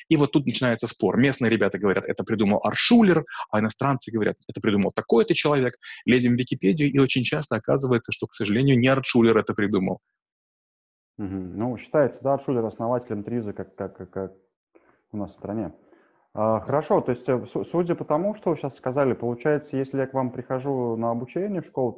И 0.09 0.17
вот 0.17 0.31
тут 0.31 0.45
начинается 0.45 0.87
спор. 0.87 1.17
Местные 1.17 1.49
ребята 1.49 1.79
говорят, 1.79 2.05
это 2.07 2.23
придумал 2.23 2.59
Аршулер, 2.63 3.25
а 3.51 3.59
иностранцы 3.59 4.11
говорят, 4.11 4.35
это 4.47 4.61
придумал 4.61 4.91
такой-то 4.91 5.33
человек. 5.33 5.73
Лезем 6.05 6.35
в 6.35 6.39
Википедию, 6.39 6.91
и 6.91 6.99
очень 6.99 7.23
часто 7.23 7.55
оказывается, 7.55 8.11
что, 8.11 8.27
к 8.27 8.33
сожалению, 8.33 8.77
не 8.77 8.87
Аршулер 8.87 9.37
это 9.37 9.53
придумал. 9.53 9.99
Угу. 11.17 11.25
Ну, 11.27 11.77
считается, 11.77 12.19
да, 12.21 12.35
Аршулер 12.35 12.63
основателем 12.65 13.23
ТРИЗа, 13.23 13.53
как, 13.53 13.75
как, 13.75 14.11
как 14.11 14.33
у 15.11 15.17
нас 15.17 15.31
в 15.31 15.37
стране. 15.37 15.73
А, 16.39 16.59
хорошо, 16.59 17.01
то 17.01 17.13
есть, 17.13 17.27
э, 17.27 17.45
судя 17.71 17.95
по 17.95 18.05
тому, 18.05 18.35
что 18.35 18.51
вы 18.51 18.57
сейчас 18.57 18.75
сказали, 18.75 19.13
получается, 19.13 19.75
если 19.75 19.97
я 19.97 20.05
к 20.05 20.13
вам 20.13 20.29
прихожу 20.29 20.95
на 20.95 21.09
обучение 21.09 21.63
в 21.63 21.65
школу 21.65 21.93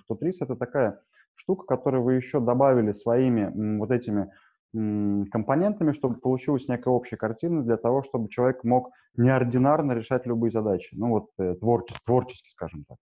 что 0.00 0.16
ТРИС— 0.16 0.38
это 0.40 0.56
такая 0.56 0.98
штука, 1.36 1.66
которую 1.66 2.02
вы 2.02 2.14
еще 2.14 2.40
добавили 2.40 2.94
своими 2.94 3.78
вот 3.78 3.92
этими 3.92 4.32
компонентами, 5.30 5.92
чтобы 5.92 6.18
получилась 6.18 6.66
некая 6.66 6.90
общая 6.90 7.16
картина 7.16 7.62
для 7.62 7.76
того, 7.76 8.02
чтобы 8.02 8.28
человек 8.28 8.64
мог 8.64 8.90
неординарно 9.16 9.92
решать 9.92 10.26
любые 10.26 10.50
задачи. 10.50 10.88
Ну 10.96 11.10
вот 11.10 11.26
э, 11.38 11.54
творчески, 11.54 12.00
творчески, 12.04 12.50
скажем 12.50 12.84
так. 12.88 12.98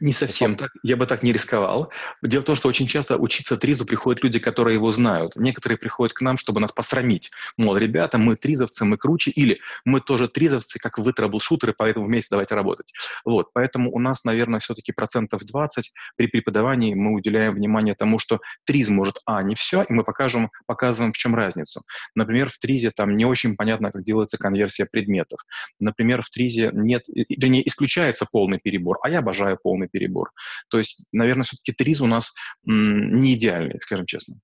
Не 0.00 0.12
совсем 0.12 0.56
так, 0.56 0.70
я 0.82 0.96
бы 0.96 1.06
так 1.06 1.22
не 1.22 1.32
рисковал. 1.32 1.90
Дело 2.22 2.42
в 2.42 2.44
том, 2.44 2.56
что 2.56 2.68
очень 2.68 2.86
часто 2.86 3.16
учиться 3.16 3.56
тризу 3.56 3.84
приходят 3.84 4.22
люди, 4.22 4.38
которые 4.38 4.74
его 4.74 4.92
знают. 4.92 5.36
Некоторые 5.36 5.78
приходят 5.78 6.12
к 6.12 6.20
нам, 6.20 6.36
чтобы 6.38 6.60
нас 6.60 6.72
посрамить. 6.72 7.30
Мол, 7.56 7.76
ребята, 7.76 8.18
мы 8.18 8.36
тризовцы, 8.36 8.84
мы 8.84 8.96
круче, 8.96 9.30
или 9.30 9.60
мы 9.84 10.00
тоже 10.00 10.28
тризовцы, 10.28 10.78
как 10.78 10.98
вы 10.98 11.12
трэблшутеры, 11.12 11.74
поэтому 11.76 12.06
вместе 12.06 12.28
давайте 12.30 12.54
работать. 12.54 12.92
Вот, 13.24 13.52
поэтому 13.52 13.92
у 13.92 13.98
нас, 13.98 14.24
наверное, 14.24 14.60
все-таки 14.60 14.92
процентов 14.92 15.44
20 15.44 15.92
при 16.16 16.26
преподавании 16.26 16.94
мы 16.94 17.14
уделяем 17.14 17.54
внимание 17.54 17.94
тому, 17.94 18.18
что 18.18 18.40
триз 18.64 18.88
может, 18.88 19.18
а, 19.26 19.42
не 19.42 19.54
все, 19.54 19.82
и 19.82 19.92
мы 19.92 20.04
покажем, 20.04 20.50
показываем, 20.66 21.12
в 21.12 21.16
чем 21.16 21.34
разница. 21.34 21.80
Например, 22.14 22.50
в 22.50 22.58
тризе 22.58 22.90
там 22.90 23.16
не 23.16 23.24
очень 23.24 23.56
понятно, 23.56 23.90
как 23.90 24.04
делается 24.04 24.38
конверсия 24.38 24.86
предметов. 24.86 25.40
Например, 25.80 26.22
в 26.22 26.30
тризе 26.30 26.70
нет, 26.72 27.04
вернее, 27.08 27.66
исключается 27.66 28.26
полный 28.30 28.58
перебор, 28.58 28.98
а 29.02 29.10
я 29.10 29.20
обожаю 29.20 29.53
полный 29.56 29.88
перебор. 29.88 30.30
То 30.68 30.78
есть, 30.78 31.06
наверное, 31.12 31.44
все-таки 31.44 31.72
ТРИЗ 31.72 32.00
у 32.02 32.06
нас 32.06 32.34
не 32.64 33.34
идеальный, 33.34 33.80
скажем 33.80 34.06
честно. 34.06 34.36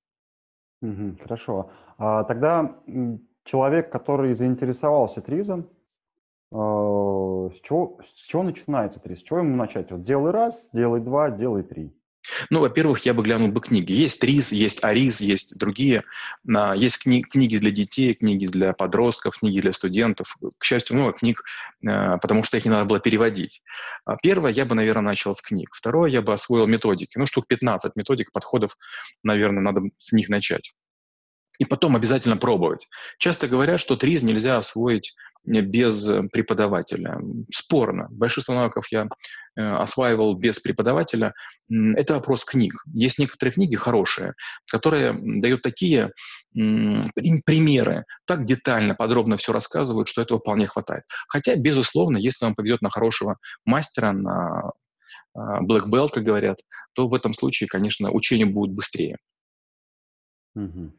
Хорошо. 1.23 1.71
А, 1.99 2.25
тогда 2.25 2.77
человек, 3.45 3.91
который 3.91 4.35
заинтересовался 4.35 5.21
ТРИЗом, 5.21 5.69
э, 6.53 6.55
с 6.55 7.61
чего, 7.63 7.99
с 8.17 8.27
чего 8.29 8.43
начинается 8.43 9.01
ТРИЗ? 9.01 9.21
С 9.21 9.23
чего 9.23 9.41
ему 9.41 9.57
начать? 9.57 9.91
Вот 9.91 10.05
делай 10.05 10.31
раз, 10.31 10.55
делай 10.73 11.01
два, 11.01 11.31
делай 11.31 11.63
три. 11.63 11.93
Ну, 12.49 12.61
во-первых, 12.61 13.05
я 13.05 13.13
бы 13.13 13.23
глянул 13.23 13.49
бы 13.49 13.61
книги. 13.61 13.93
Есть 13.93 14.23
РИЗ, 14.25 14.53
есть 14.53 14.83
АРИЗ, 14.83 15.21
есть 15.21 15.59
другие. 15.59 16.05
Есть 16.77 17.07
кни- 17.07 17.23
книги 17.23 17.59
для 17.59 17.71
детей, 17.71 18.15
книги 18.15 18.47
для 18.47 18.73
подростков, 18.73 19.39
книги 19.39 19.61
для 19.61 19.73
студентов. 19.73 20.37
К 20.59 20.65
счастью, 20.65 20.97
много 20.97 21.13
книг, 21.13 21.43
э, 21.83 22.19
потому 22.19 22.43
что 22.43 22.57
их 22.57 22.65
не 22.65 22.71
надо 22.71 22.85
было 22.85 23.01
переводить. 23.01 23.63
А 24.05 24.17
первое, 24.17 24.53
я 24.53 24.65
бы, 24.65 24.75
наверное, 24.75 25.03
начал 25.03 25.35
с 25.35 25.43
книг. 25.43 25.71
Второе, 25.75 26.11
я 26.11 26.23
бы 26.23 26.33
освоил 26.33 26.67
методики. 26.67 27.19
Ну, 27.19 27.27
штук 27.27 27.47
15 27.47 27.97
методик, 27.97 28.33
подходов, 28.33 28.77
наверное, 29.23 29.63
надо 29.63 29.83
с 29.99 30.13
них 30.13 30.29
начать. 30.29 30.73
И 31.59 31.67
потом 31.67 31.95
обязательно 31.95 32.39
пробовать. 32.39 32.89
Часто 33.19 33.47
говорят, 33.47 33.81
что 33.83 33.95
ТРИЗ 33.95 34.23
нельзя 34.23 34.57
освоить 34.57 35.15
без 35.45 36.09
э, 36.09 36.23
преподавателя. 36.33 37.21
Спорно. 37.51 38.09
Большинство 38.11 38.55
навыков 38.55 38.87
я 38.91 39.09
э, 39.57 39.63
осваивал 39.63 40.35
без 40.35 40.61
преподавателя. 40.61 41.33
Это 41.69 42.15
вопрос 42.15 42.45
книг. 42.45 42.75
Есть 42.93 43.19
некоторые 43.19 43.55
книги 43.55 43.77
хорошие, 43.77 44.35
которые 44.71 45.17
дают 45.41 45.63
такие 45.63 46.13
примеры, 46.53 48.05
так 48.27 48.45
детально, 48.45 48.95
подробно 48.95 49.37
все 49.37 49.53
рассказывают, 49.53 50.09
что 50.09 50.21
этого 50.21 50.41
вполне 50.41 50.67
хватает. 50.67 51.05
Хотя, 51.29 51.55
безусловно, 51.57 52.19
если 52.19 52.45
вам 52.45 52.55
повезет 52.55 52.83
на 52.83 52.91
хорошего 52.91 53.39
мастера, 53.65 54.13
на 54.13 54.73
а, 55.35 55.63
black 55.63 55.87
belt, 55.87 56.11
как 56.13 56.25
говорят, 56.25 56.59
то 56.95 57.09
в 57.09 57.15
этом 57.15 57.35
случае, 57.35 57.69
конечно, 57.69 58.11
учение 58.11 58.47
будет 58.47 58.75
быстрее. 58.75 59.17
Угу. 60.55 60.93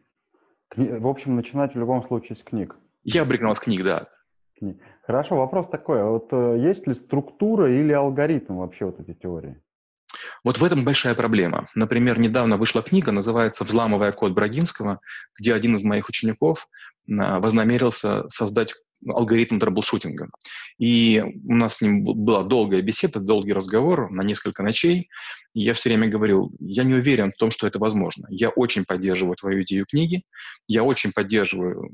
В 0.78 1.08
общем, 1.08 1.36
начинать 1.36 1.76
в 1.76 1.80
любом 1.80 2.08
случае 2.08 2.38
с 2.38 2.44
книг. 2.44 2.78
Я 3.04 3.24
рекомендовал 3.24 3.56
с 3.56 3.60
книг, 3.60 3.84
да. 3.84 4.08
Хорошо, 5.04 5.36
вопрос 5.36 5.68
такой. 5.70 6.02
А 6.02 6.06
вот 6.06 6.28
э, 6.32 6.58
есть 6.60 6.88
ли 6.88 6.94
структура 6.94 7.72
или 7.72 7.92
алгоритм 7.92 8.58
вообще 8.58 8.86
вот 8.86 9.00
этой 9.00 9.16
теории? 9.16 9.62
Вот 10.44 10.58
в 10.58 10.64
этом 10.64 10.84
большая 10.84 11.16
проблема. 11.16 11.68
Например, 11.76 12.20
недавно 12.20 12.58
вышла 12.58 12.82
книга, 12.82 13.12
называется 13.12 13.64
«Взламывая 13.64 14.12
код 14.12 14.34
Брагинского», 14.34 15.00
где 15.40 15.54
один 15.54 15.76
из 15.76 15.84
моих 15.84 16.10
учеников 16.10 16.68
а, 17.10 17.40
вознамерился 17.40 18.28
создать 18.30 18.74
алгоритм 19.08 19.60
трэблшутинга. 19.60 20.30
И 20.78 21.24
у 21.46 21.56
нас 21.56 21.78
с 21.78 21.82
ним 21.82 22.04
была 22.04 22.44
долгая 22.44 22.82
беседа, 22.82 23.20
долгий 23.20 23.54
разговор 23.54 24.12
на 24.12 24.22
несколько 24.24 24.64
ночей. 24.64 25.10
И 25.54 25.62
я 25.62 25.74
все 25.74 25.90
время 25.90 26.08
говорил, 26.08 26.52
я 26.60 26.84
не 26.84 26.94
уверен 26.94 27.32
в 27.32 27.38
том, 27.38 27.52
что 27.52 27.68
это 27.68 27.80
возможно. 27.80 28.28
Я 28.30 28.50
очень 28.50 28.86
поддерживаю 28.86 29.36
твою 29.36 29.64
идею 29.64 29.86
книги, 29.86 30.24
я 30.68 30.84
очень 30.84 31.12
поддерживаю 31.12 31.92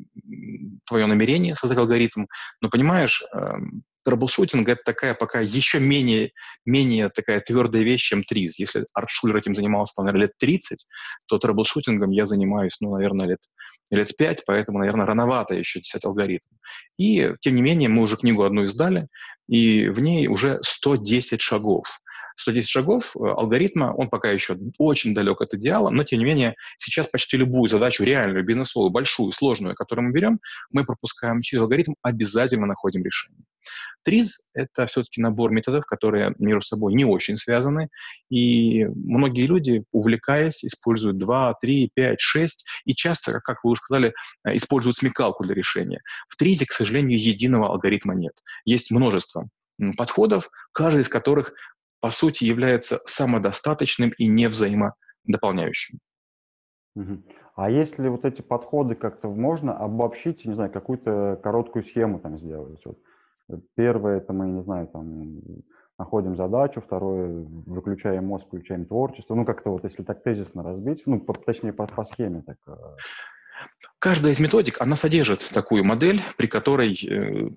твое 0.85 1.05
намерение 1.05 1.55
создать 1.55 1.79
алгоритм, 1.79 2.25
но 2.61 2.69
понимаешь, 2.69 3.23
эм, 3.33 3.83
трэблшутинг— 4.07 4.69
это 4.69 4.81
такая 4.85 5.13
пока 5.13 5.41
еще 5.41 5.79
менее, 5.79 6.31
менее 6.65 7.09
такая 7.09 7.41
твердая 7.41 7.83
вещь, 7.83 8.07
чем 8.07 8.23
триз. 8.23 8.57
Если 8.57 8.85
Альтшуллер 8.93 9.35
этим 9.35 9.53
занимался, 9.53 10.01
наверное, 10.01 10.27
лет 10.27 10.31
30, 10.39 10.87
то 11.25 11.37
трэблшутингом 11.37 12.11
я 12.11 12.25
занимаюсь, 12.25 12.77
ну, 12.79 12.93
наверное, 12.93 13.27
лет, 13.27 13.39
лет 13.91 14.15
5, 14.17 14.43
поэтому, 14.45 14.79
наверное, 14.79 15.05
рановато 15.05 15.55
еще 15.55 15.79
писать 15.79 16.05
алгоритм. 16.05 16.47
И, 16.97 17.31
тем 17.41 17.55
не 17.55 17.61
менее, 17.61 17.89
мы 17.89 18.03
уже 18.03 18.17
книгу 18.17 18.43
одну 18.43 18.63
издали, 18.63 19.07
и 19.47 19.89
в 19.89 19.99
ней 19.99 20.27
уже 20.27 20.59
110 20.61 21.41
шагов. 21.41 21.87
110 22.37 22.69
шагов 22.69 23.15
э, 23.15 23.19
алгоритма, 23.19 23.93
он 23.93 24.09
пока 24.09 24.31
еще 24.31 24.57
очень 24.77 25.13
далек 25.13 25.41
от 25.41 25.53
идеала, 25.55 25.89
но 25.89 26.03
тем 26.03 26.19
не 26.19 26.25
менее 26.25 26.55
сейчас 26.77 27.07
почти 27.07 27.35
любую 27.37 27.67
задачу, 27.67 28.03
реальную, 28.03 28.45
бизнесовую, 28.45 28.91
большую, 28.91 29.31
сложную, 29.31 29.75
которую 29.75 30.07
мы 30.07 30.13
берем, 30.13 30.39
мы 30.71 30.85
пропускаем 30.85 31.41
через 31.41 31.63
алгоритм, 31.63 31.93
обязательно 32.01 32.67
находим 32.67 33.03
решение. 33.03 33.43
ТРИЗ— 34.03 34.41
это 34.53 34.85
все-таки 34.85 35.19
набор 35.19 35.51
методов, 35.51 35.85
которые 35.85 36.33
между 36.37 36.61
собой 36.61 36.93
не 36.93 37.03
очень 37.03 37.37
связаны, 37.37 37.89
и 38.29 38.85
многие 38.85 39.47
люди, 39.47 39.83
увлекаясь, 39.91 40.63
используют 40.63 41.17
2, 41.17 41.55
3, 41.59 41.91
5, 41.93 42.21
6, 42.21 42.65
и 42.85 42.93
часто, 42.93 43.39
как 43.41 43.63
вы 43.63 43.71
уже 43.71 43.81
сказали, 43.81 44.13
э, 44.45 44.55
используют 44.55 44.95
смекалку 44.95 45.43
для 45.43 45.55
решения. 45.55 46.01
В 46.29 46.37
ТРИЗе, 46.37 46.65
к 46.67 46.71
сожалению, 46.71 47.19
единого 47.19 47.67
алгоритма 47.69 48.13
нет. 48.13 48.33
Есть 48.63 48.91
множество 48.91 49.49
подходов, 49.95 50.49
каждый 50.71 51.01
из 51.01 51.09
которых 51.09 51.53
по 51.99 52.11
сути, 52.11 52.43
является 52.43 52.99
самодостаточным 53.05 54.11
и 54.17 54.27
невзаимодополняющим. 54.27 55.99
А 57.55 57.69
если 57.71 58.07
вот 58.07 58.23
эти 58.25 58.41
подходы 58.41 58.95
как-то 58.95 59.29
можно 59.29 59.75
обобщить, 59.77 60.45
не 60.45 60.53
знаю, 60.53 60.71
какую-то 60.71 61.39
короткую 61.41 61.85
схему 61.85 62.19
там 62.19 62.37
сделать? 62.39 62.81
Вот 62.85 62.99
первое, 63.75 64.17
это 64.17 64.33
мы, 64.33 64.47
не 64.47 64.63
знаю, 64.63 64.87
там 64.87 65.41
находим 65.97 66.35
задачу, 66.35 66.81
второе, 66.81 67.45
выключаем 67.65 68.25
мозг, 68.25 68.45
включаем 68.45 68.85
творчество. 68.85 69.33
Ну, 69.35 69.45
как-то 69.45 69.71
вот, 69.71 69.83
если 69.83 70.03
так 70.03 70.21
тезисно 70.23 70.63
разбить, 70.63 71.01
ну, 71.05 71.19
по, 71.19 71.33
точнее, 71.33 71.73
по, 71.73 71.87
по 71.87 72.05
схеме 72.05 72.43
так. 72.45 72.57
Каждая 73.99 74.33
из 74.33 74.39
методик, 74.39 74.79
она 74.79 74.95
содержит 74.95 75.43
такую 75.51 75.83
модель, 75.83 76.21
при 76.37 76.45
которой 76.45 76.93
э, 77.03 77.49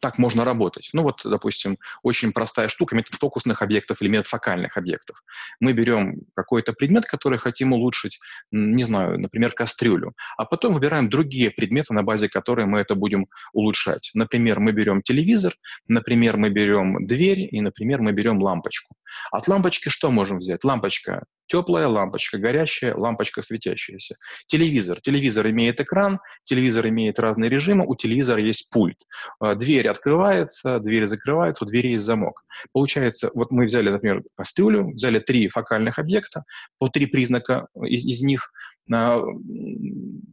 так 0.00 0.16
можно 0.16 0.42
работать. 0.42 0.88
Ну 0.94 1.02
вот, 1.02 1.20
допустим, 1.22 1.76
очень 2.02 2.32
простая 2.32 2.68
штука, 2.68 2.96
метод 2.96 3.14
фокусных 3.16 3.60
объектов 3.60 4.00
или 4.00 4.08
метод 4.08 4.28
фокальных 4.28 4.78
объектов. 4.78 5.22
Мы 5.60 5.74
берем 5.74 6.22
какой-то 6.34 6.72
предмет, 6.72 7.04
который 7.04 7.38
хотим 7.38 7.74
улучшить, 7.74 8.18
не 8.50 8.84
знаю, 8.84 9.20
например, 9.20 9.52
кастрюлю, 9.52 10.14
а 10.38 10.46
потом 10.46 10.72
выбираем 10.72 11.10
другие 11.10 11.50
предметы, 11.50 11.92
на 11.92 12.02
базе 12.02 12.30
которых 12.30 12.66
мы 12.66 12.80
это 12.80 12.94
будем 12.94 13.26
улучшать. 13.52 14.10
Например, 14.14 14.60
мы 14.60 14.72
берем 14.72 15.02
телевизор, 15.02 15.52
например, 15.88 16.38
мы 16.38 16.48
берем 16.48 17.06
дверь 17.06 17.46
и, 17.50 17.60
например, 17.60 18.00
мы 18.00 18.12
берем 18.12 18.40
лампочку. 18.40 18.94
От 19.30 19.46
лампочки 19.46 19.90
что 19.90 20.10
можем 20.10 20.38
взять? 20.38 20.64
Лампочка 20.64 21.24
теплая 21.48 21.88
лампочка, 21.88 22.38
горящая 22.38 22.94
лампочка 22.94 23.42
светящаяся. 23.42 24.16
Телевизор. 24.46 25.00
Телевизор 25.00 25.17
имеет 25.18 25.80
экран, 25.80 26.20
телевизор 26.44 26.88
имеет 26.88 27.18
разные 27.18 27.50
режимы, 27.50 27.84
у 27.86 27.94
телевизора 27.94 28.40
есть 28.40 28.70
пульт. 28.70 28.98
А, 29.40 29.54
дверь 29.54 29.88
открывается, 29.88 30.78
дверь 30.78 31.06
закрывается, 31.06 31.64
у 31.64 31.66
двери 31.66 31.92
есть 31.92 32.04
замок. 32.04 32.42
Получается, 32.72 33.30
вот 33.34 33.50
мы 33.50 33.66
взяли, 33.66 33.90
например, 33.90 34.22
кастрюлю, 34.36 34.92
взяли 34.92 35.18
три 35.18 35.48
фокальных 35.48 35.98
объекта, 35.98 36.44
по 36.78 36.88
три 36.88 37.06
признака 37.06 37.68
из, 37.82 38.04
из 38.04 38.22
них 38.22 38.52
а, 38.92 39.20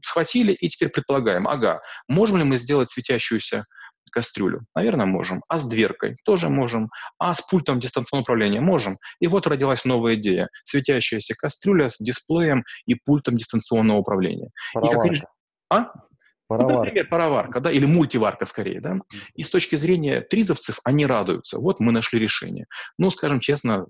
схватили 0.04 0.54
и 0.54 0.70
теперь 0.70 0.90
предполагаем, 0.90 1.48
ага, 1.48 1.82
можем 2.08 2.38
ли 2.38 2.44
мы 2.44 2.58
сделать 2.58 2.90
светящуюся 2.90 3.66
кастрюлю? 4.12 4.66
Наверное, 4.76 5.06
можем. 5.06 5.44
А 5.48 5.60
с 5.60 5.68
дверкой? 5.68 6.16
Тоже 6.24 6.50
можем. 6.50 6.90
А 7.18 7.34
с 7.34 7.42
пультом 7.42 7.80
дистанционного 7.80 8.24
управления? 8.24 8.62
Можем. 8.62 8.98
И 9.20 9.28
вот 9.28 9.48
родилась 9.48 9.86
новая 9.86 10.16
идея. 10.16 10.50
Светящаяся 10.64 11.36
кастрюля 11.36 11.90
с 11.90 11.98
дисплеем 11.98 12.64
и 12.86 12.96
пультом 12.96 13.36
дистанционного 13.36 13.98
управления. 13.98 14.50
Пароварка. 14.74 15.14
И 15.14 15.20
как... 15.20 15.30
А? 15.70 15.92
Пароварка. 16.48 16.74
Ну, 16.74 16.84
например, 16.84 17.08
пароварка, 17.10 17.60
да, 17.60 17.72
или 17.72 17.86
мультиварка 17.86 18.46
скорее, 18.46 18.80
да. 18.80 19.00
И 19.34 19.42
с 19.42 19.50
точки 19.50 19.76
зрения 19.76 20.22
тризовцев 20.22 20.80
они 20.84 21.06
радуются. 21.06 21.58
Вот 21.60 21.80
мы 21.80 21.92
нашли 21.92 22.20
решение. 22.20 22.68
Ну, 23.00 23.10
скажем 23.10 23.40
честно, 23.40 23.88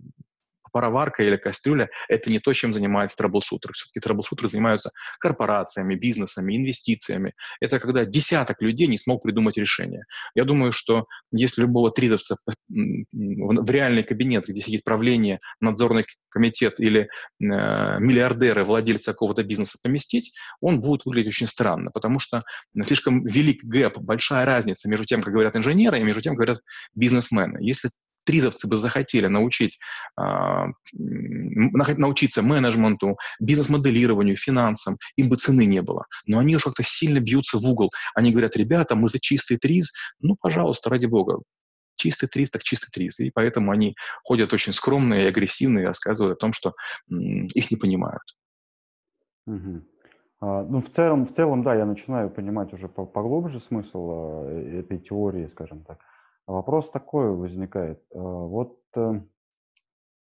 пароварка 0.75 1.23
или 1.23 1.37
кастрюля— 1.37 1.89
это 2.09 2.29
не 2.29 2.39
то, 2.39 2.51
чем 2.51 2.73
занимается 2.73 3.15
трэблшутер. 3.15 3.71
Все-таки 3.71 4.01
трэблшутеры 4.01 4.49
занимаются 4.49 4.91
корпорациями, 5.21 5.95
бизнесами, 5.95 6.57
инвестициями. 6.57 7.31
Это 7.61 7.79
когда 7.79 8.03
десяток 8.03 8.61
людей 8.61 8.87
не 8.87 8.97
смог 8.97 9.23
придумать 9.23 9.55
решение. 9.55 10.03
Я 10.35 10.43
думаю, 10.43 10.73
что 10.73 11.05
если 11.31 11.61
любого 11.61 11.91
тризовца 11.91 12.35
в 12.67 13.69
реальный 13.69 14.03
кабинет, 14.03 14.49
где 14.49 14.59
сидит 14.59 14.83
правление, 14.83 15.39
надзорный 15.61 16.05
комитет 16.27 16.77
или 16.81 17.03
э, 17.03 17.07
миллиардеры, 17.39 18.65
владельцы 18.65 19.05
какого-то 19.05 19.45
бизнеса 19.45 19.77
поместить, 19.81 20.33
он 20.59 20.81
будет 20.81 21.05
выглядеть 21.05 21.29
очень 21.29 21.47
странно, 21.47 21.89
потому 21.89 22.19
что 22.19 22.43
слишком 22.83 23.25
велик 23.25 23.63
гэп, 23.63 23.99
большая 23.99 24.45
разница 24.45 24.89
между 24.89 25.05
тем, 25.05 25.21
как 25.21 25.31
говорят 25.31 25.55
инженеры, 25.55 25.99
и 25.99 26.03
между 26.03 26.21
тем, 26.21 26.33
как 26.33 26.45
говорят 26.45 26.63
бизнесмены. 26.95 27.59
Если 27.61 27.91
тридовцы 28.25 28.67
бы 28.67 28.77
захотели 28.77 29.27
научить, 29.27 29.79
э, 30.19 30.65
научиться 30.93 32.41
менеджменту, 32.41 33.17
бизнес-моделированию, 33.39 34.35
финансам, 34.37 34.97
им 35.15 35.29
бы 35.29 35.35
цены 35.35 35.65
не 35.65 35.81
было. 35.81 36.05
Но 36.27 36.39
они 36.39 36.55
уже 36.55 36.65
как-то 36.65 36.83
сильно 36.83 37.19
бьются 37.19 37.57
в 37.57 37.65
угол. 37.65 37.91
Они 38.15 38.31
говорят, 38.31 38.57
ребята, 38.57 38.95
мы 38.95 39.09
за 39.09 39.19
чистый 39.19 39.57
триз, 39.57 39.93
ну, 40.19 40.35
пожалуйста, 40.39 40.89
ради 40.89 41.05
бога, 41.05 41.39
чистый 41.95 42.27
триз, 42.27 42.51
так 42.51 42.63
чистый 42.63 42.89
триз. 42.91 43.19
И 43.19 43.31
поэтому 43.31 43.71
они 43.71 43.95
ходят 44.23 44.53
очень 44.53 44.73
скромные 44.73 45.25
и 45.25 45.27
агрессивные, 45.27 45.87
рассказывают 45.87 46.37
о 46.37 46.39
том, 46.39 46.53
что 46.53 46.73
их 47.09 47.71
не 47.71 47.77
понимают. 47.77 48.23
Угу. 49.47 49.83
А, 50.41 50.63
ну, 50.63 50.81
в 50.81 50.89
целом, 50.91 51.27
в 51.27 51.35
целом, 51.35 51.63
да, 51.63 51.75
я 51.75 51.85
начинаю 51.85 52.29
понимать 52.29 52.73
уже 52.73 52.87
поглубже 52.87 53.61
смысл 53.61 54.09
а, 54.11 54.79
этой 54.79 54.99
теории, 54.99 55.49
скажем 55.53 55.83
так. 55.83 55.99
Вопрос 56.47 56.89
такой 56.91 57.31
возникает. 57.31 57.99
Э, 58.11 58.19
вот 58.19 58.77
э, 58.95 59.21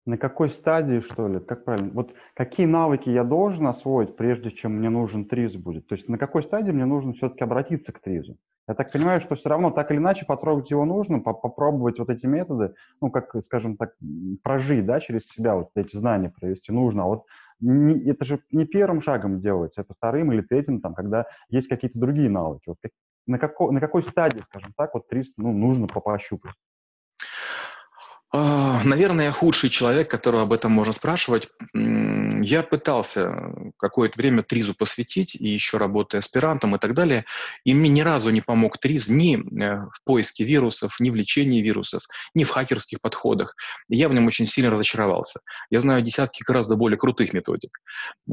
на 0.06 0.16
какой 0.16 0.50
стадии, 0.50 1.00
что 1.00 1.28
ли, 1.28 1.38
как 1.40 1.64
правильно, 1.64 1.90
вот 1.92 2.14
какие 2.34 2.66
навыки 2.66 3.10
я 3.10 3.24
должен 3.24 3.66
освоить, 3.66 4.16
прежде 4.16 4.50
чем 4.50 4.78
мне 4.78 4.88
нужен 4.88 5.26
ТРИЗ 5.26 5.56
будет? 5.56 5.86
То 5.86 5.94
есть 5.96 6.08
на 6.08 6.16
какой 6.16 6.42
стадии 6.44 6.70
мне 6.70 6.86
нужно 6.86 7.12
все-таки 7.12 7.44
обратиться 7.44 7.92
к 7.92 8.00
ТРИЗу? 8.00 8.38
Я 8.66 8.74
так 8.74 8.90
понимаю, 8.92 9.20
что 9.20 9.34
все 9.34 9.48
равно 9.48 9.70
так 9.70 9.90
или 9.90 9.98
иначе 9.98 10.26
потрогать 10.26 10.70
его 10.70 10.84
нужно, 10.84 11.20
попробовать 11.20 11.98
вот 11.98 12.10
эти 12.10 12.26
методы, 12.26 12.74
ну, 13.00 13.10
как, 13.10 13.34
скажем 13.44 13.76
так, 13.78 13.94
прожить, 14.42 14.84
да, 14.84 15.00
через 15.00 15.26
себя 15.28 15.56
вот 15.56 15.70
эти 15.74 15.96
знания 15.96 16.30
провести 16.30 16.70
нужно. 16.70 17.04
А 17.04 17.06
вот 17.06 17.24
не, 17.60 18.10
это 18.10 18.24
же 18.24 18.40
не 18.52 18.66
первым 18.66 19.02
шагом 19.02 19.40
делается, 19.40 19.80
это 19.80 19.94
вторым 19.94 20.32
или 20.32 20.42
третьим, 20.42 20.80
там, 20.80 20.94
когда 20.94 21.26
есть 21.48 21.68
какие-то 21.68 21.98
другие 21.98 22.28
навыки. 22.28 22.64
Вот 22.66 22.78
на, 23.28 23.38
како, 23.38 23.70
на 23.72 23.80
какой 23.80 24.02
стадии, 24.02 24.42
скажем 24.48 24.72
так, 24.76 24.94
вот 24.94 25.08
300 25.08 25.32
ну, 25.36 25.52
нужно 25.52 25.86
пощупать? 25.86 26.54
А, 28.30 28.84
наверное, 28.84 29.26
я 29.26 29.32
худший 29.32 29.70
человек, 29.70 30.10
которого 30.10 30.42
об 30.42 30.52
этом 30.52 30.70
можно 30.70 30.92
спрашивать. 30.92 31.48
Я 31.72 32.62
пытался 32.62 33.52
какое-то 33.78 34.18
время 34.18 34.42
Тризу 34.42 34.74
посвятить, 34.74 35.34
и 35.34 35.48
еще 35.48 35.78
работая 35.78 36.18
аспирантом 36.18 36.76
и 36.76 36.78
так 36.78 36.92
далее, 36.92 37.24
и 37.64 37.72
мне 37.72 37.88
ни 37.88 38.02
разу 38.02 38.28
не 38.28 38.42
помог 38.42 38.78
Триз 38.78 39.08
ни 39.08 39.36
э, 39.36 39.86
в 39.92 40.04
поиске 40.04 40.44
вирусов, 40.44 41.00
ни 41.00 41.08
в 41.08 41.14
лечении 41.14 41.62
вирусов, 41.62 42.02
ни 42.34 42.44
в 42.44 42.50
хакерских 42.50 43.00
подходах. 43.00 43.56
Я 43.88 44.10
в 44.10 44.14
нем 44.14 44.26
очень 44.26 44.44
сильно 44.44 44.70
разочаровался. 44.70 45.40
Я 45.70 45.80
знаю 45.80 46.02
десятки 46.02 46.42
гораздо 46.42 46.76
более 46.76 46.98
крутых 46.98 47.32
методик. 47.32 47.80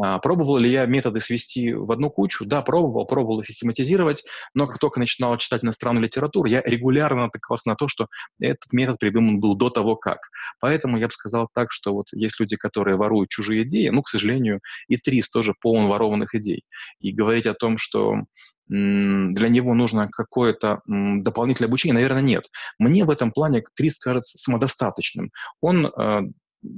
А, 0.02 0.20
пробовал 0.20 0.58
ли 0.58 0.70
я 0.70 0.86
методы 0.86 1.22
свести 1.22 1.74
в 1.74 1.90
одну 1.90 2.10
кучу? 2.10 2.46
Да, 2.46 2.62
пробовал, 2.62 3.06
пробовал 3.06 3.44
систематизировать, 3.46 4.26
но 4.54 4.68
как 4.68 4.78
только 4.80 5.00
начинал 5.00 5.38
читать 5.38 5.64
иностранную 5.64 6.04
литературу, 6.04 6.50
я 6.50 6.62
регулярно 6.62 7.24
натыкался 7.24 7.70
на 7.70 7.76
то, 7.76 7.88
что 7.88 8.08
этот 8.42 8.74
метод 8.74 9.00
придуман 9.00 9.40
был 9.40 9.56
до 9.56 9.70
того, 9.70 9.85
того 9.86 9.96
как. 9.96 10.20
Поэтому 10.60 10.98
я 10.98 11.08
бы 11.08 11.12
сказал 11.12 11.48
так, 11.54 11.72
что 11.72 11.94
вот 11.94 12.08
есть 12.14 12.40
люди, 12.40 12.56
которые 12.56 12.98
воруют 12.98 13.30
чужие 13.30 13.64
идеи, 13.64 13.90
ну, 13.90 14.02
к 14.02 14.10
сожалению, 14.10 14.60
и 14.88 14.98
Трис 14.98 15.30
тоже 15.30 15.54
полон 15.62 15.88
ворованных 15.88 16.34
идей. 16.36 16.64
И 17.00 17.12
говорить 17.12 17.46
о 17.46 17.54
том, 17.54 17.78
что 17.78 18.24
для 18.68 19.50
него 19.50 19.76
нужно 19.76 20.08
какое-то 20.08 20.82
дополнительное 20.88 21.68
обучение, 21.68 21.94
наверное, 21.94 22.24
нет. 22.24 22.50
Мне 22.80 23.06
в 23.06 23.12
этом 23.12 23.32
плане 23.32 23.64
Трис 23.76 24.00
кажется 24.00 24.40
самодостаточным. 24.40 25.30
Он 25.62 25.86
э, 25.86 26.22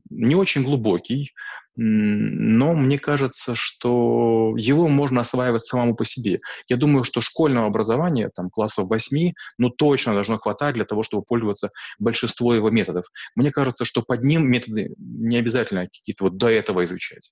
не 0.09 0.35
очень 0.35 0.63
глубокий, 0.63 1.31
но 1.77 2.73
мне 2.73 2.97
кажется, 2.97 3.53
что 3.55 4.55
его 4.57 4.87
можно 4.87 5.21
осваивать 5.21 5.63
самому 5.63 5.95
по 5.95 6.05
себе. 6.05 6.39
Я 6.67 6.75
думаю, 6.75 7.03
что 7.03 7.21
школьного 7.21 7.67
образования, 7.67 8.31
там, 8.35 8.49
классов 8.49 8.89
8, 8.89 9.33
ну, 9.59 9.69
точно 9.69 10.13
должно 10.13 10.37
хватать 10.37 10.73
для 10.73 10.85
того, 10.85 11.03
чтобы 11.03 11.23
пользоваться 11.23 11.69
большинство 11.99 12.53
его 12.53 12.71
методов. 12.71 13.05
Мне 13.35 13.51
кажется, 13.51 13.85
что 13.85 14.01
под 14.01 14.23
ним 14.23 14.49
методы 14.49 14.95
не 14.97 15.37
обязательно 15.37 15.83
какие-то 15.85 16.25
вот 16.25 16.37
до 16.37 16.49
этого 16.49 16.83
изучать. 16.83 17.31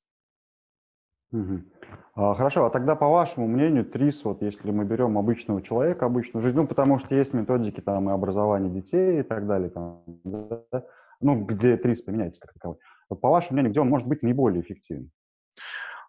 А, 2.13 2.36
хорошо, 2.36 2.65
а 2.65 2.69
тогда 2.69 2.95
по 2.95 3.10
вашему 3.10 3.47
мнению, 3.47 3.86
ТРИС, 3.86 4.23
вот 4.23 4.41
если 4.41 4.71
мы 4.71 4.86
берем 4.86 5.17
обычного 5.17 5.62
человека, 5.62 6.05
обычную 6.05 6.43
жизнь, 6.43 6.55
ну, 6.55 6.67
потому 6.67 6.99
что 6.99 7.15
есть 7.15 7.34
методики 7.34 7.81
там 7.81 8.10
и 8.10 8.13
образования 8.13 8.69
детей 8.69 9.19
и 9.19 9.23
так 9.23 9.47
далее, 9.47 9.69
там, 9.69 10.03
да, 10.23 10.62
ну, 11.19 11.43
где 11.43 11.77
ТРИС 11.77 12.03
применяется 12.03 12.39
как 12.39 12.53
таковой. 12.53 12.77
По 13.10 13.30
вашему 13.30 13.54
мнению, 13.54 13.72
где 13.72 13.80
он 13.82 13.89
может 13.89 14.08
быть 14.08 14.24
наиболее 14.24 14.62
эффективен? 14.62 15.12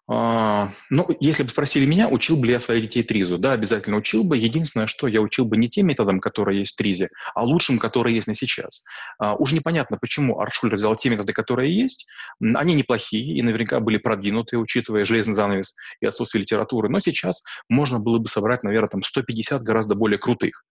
А, 0.09 0.69
ну, 0.89 1.05
если 1.19 1.43
бы 1.43 1.49
спросили 1.49 1.85
меня, 1.85 2.07
учил 2.07 2.37
бы 2.37 2.47
ли 2.47 2.53
я 2.53 2.61
своих 2.61 2.83
детей 2.83 3.03
ТРИЗу? 3.03 3.37
Да, 3.37 3.51
обязательно 3.51 3.97
учил 3.97 4.23
бы. 4.23 4.37
Единственное, 4.37 4.87
что 4.87 5.07
я 5.07 5.21
учил 5.21 5.45
бы 5.45 5.57
не 5.57 5.69
тем 5.69 5.87
методом, 5.87 6.21
которые 6.21 6.59
есть 6.59 6.73
в 6.73 6.75
ТРИЗе, 6.77 7.09
а 7.35 7.43
лучшим, 7.43 7.77
которые 7.77 8.15
есть 8.15 8.27
на 8.27 8.33
сейчас. 8.33 8.85
А, 9.19 9.35
уже 9.35 9.55
непонятно, 9.55 9.97
почему 9.97 10.39
Артшулер 10.39 10.75
взял 10.75 10.95
те 10.95 11.09
методы, 11.09 11.33
которые 11.33 11.75
есть. 11.75 12.07
Они 12.39 12.73
неплохие 12.73 13.37
и 13.37 13.41
наверняка 13.41 13.81
были 13.81 13.97
продвинуты, 13.97 14.57
учитывая 14.57 15.03
железный 15.03 15.35
занавес 15.35 15.75
и 15.99 16.05
отсутствие 16.05 16.43
литературы. 16.43 16.87
Но 16.87 16.99
сейчас 16.99 17.43
можно 17.67 17.99
было 17.99 18.17
бы 18.17 18.29
собрать, 18.29 18.63
наверное, 18.63 18.89
там 18.89 19.01
150 19.01 19.61
гораздо 19.61 19.95
более 19.95 20.19
крутых. 20.19 20.63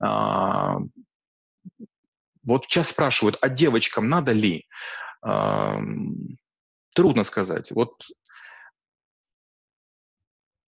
А, 0.00 0.78
вот 2.44 2.64
сейчас 2.66 2.90
спрашивают, 2.90 3.36
а 3.40 3.48
девочкам 3.48 4.08
надо 4.08 4.30
ли? 4.30 4.66
Трудно 6.94 7.24
сказать. 7.24 7.72
Вот 7.72 8.04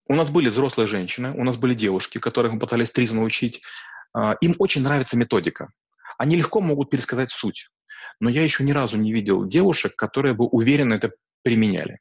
у 0.08 0.14
нас 0.14 0.30
были 0.30 0.48
взрослые 0.48 0.86
женщины, 0.86 1.32
у 1.32 1.44
нас 1.44 1.56
были 1.56 1.74
девушки, 1.74 2.18
которых 2.18 2.52
мы 2.52 2.58
пытались 2.58 2.90
тризм 2.90 3.16
научить. 3.16 3.62
А, 4.12 4.34
им 4.40 4.54
очень 4.58 4.82
нравится 4.82 5.16
методика. 5.16 5.70
Они 6.16 6.36
легко 6.36 6.60
могут 6.60 6.90
пересказать 6.90 7.30
суть. 7.30 7.68
Но 8.20 8.30
я 8.30 8.42
еще 8.42 8.64
ни 8.64 8.72
разу 8.72 8.96
не 8.96 9.12
видел 9.12 9.46
девушек, 9.46 9.94
которые 9.96 10.34
бы 10.34 10.46
уверенно 10.46 10.94
это 10.94 11.12
применяли. 11.42 11.98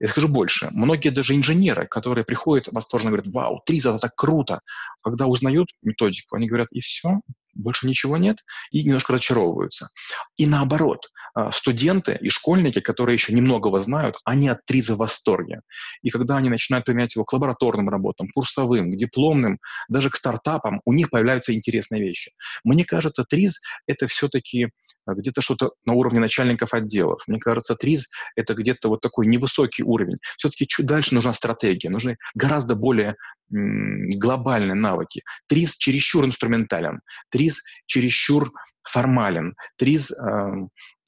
Я 0.00 0.08
скажу 0.08 0.28
больше. 0.28 0.68
Многие 0.70 1.10
даже 1.10 1.34
инженеры, 1.34 1.88
которые 1.88 2.24
приходят 2.24 2.68
восторженно 2.70 3.10
говорят, 3.10 3.32
вау, 3.32 3.60
Триз, 3.66 3.84
это 3.84 3.98
так 3.98 4.14
круто. 4.14 4.60
Когда 5.02 5.26
узнают 5.26 5.70
методику, 5.82 6.36
они 6.36 6.46
говорят, 6.46 6.68
и 6.70 6.80
все, 6.80 7.20
больше 7.54 7.86
ничего 7.86 8.16
нет, 8.16 8.38
и 8.70 8.84
немножко 8.84 9.12
разочаровываются. 9.12 9.88
И 10.36 10.46
наоборот, 10.46 11.08
а, 11.34 11.52
студенты 11.52 12.18
и 12.20 12.28
школьники, 12.28 12.80
которые 12.80 13.14
еще 13.14 13.32
немногого 13.32 13.80
знают, 13.80 14.16
они 14.24 14.48
от 14.48 14.64
ТРИЗа 14.66 14.94
в 14.94 14.98
восторге. 14.98 15.60
И 16.02 16.10
когда 16.10 16.36
они 16.36 16.50
начинают 16.50 16.84
применять 16.84 17.14
его 17.14 17.24
к 17.24 17.32
лабораторным 17.32 17.88
работам, 17.88 18.28
курсовым, 18.34 18.92
к 18.92 18.96
дипломным, 18.96 19.58
даже 19.88 20.10
к 20.10 20.16
стартапам, 20.16 20.80
у 20.84 20.92
них 20.92 21.10
появляются 21.10 21.54
интересные 21.54 22.02
вещи. 22.02 22.32
Мне 22.64 22.84
кажется, 22.84 23.24
ТРИЗ— 23.24 23.60
это 23.86 24.06
все-таки 24.06 24.70
где-то 25.14 25.40
что-то 25.40 25.72
на 25.84 25.92
уровне 25.92 26.20
начальников 26.20 26.74
отделов. 26.74 27.22
Мне 27.26 27.38
кажется, 27.38 27.74
ТРИЗ— 27.74 28.08
это 28.36 28.54
где-то 28.54 28.88
вот 28.88 29.00
такой 29.00 29.26
невысокий 29.26 29.82
уровень. 29.82 30.18
Все-таки 30.36 30.66
чуть 30.66 30.86
дальше 30.86 31.14
нужна 31.14 31.32
стратегия, 31.32 31.90
нужны 31.90 32.16
гораздо 32.34 32.74
более 32.74 33.16
глобальные 33.50 34.74
навыки. 34.74 35.22
ТРИЗ 35.48 35.76
чересчур 35.76 36.24
инструментален, 36.24 37.00
ТРИЗ 37.30 37.62
чересчур 37.86 38.50
формален, 38.82 39.54
ТРИЗ, 39.76 40.12
э, 40.12 40.52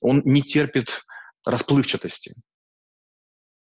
он 0.00 0.22
не 0.24 0.42
терпит 0.42 1.00
расплывчатости. 1.44 2.34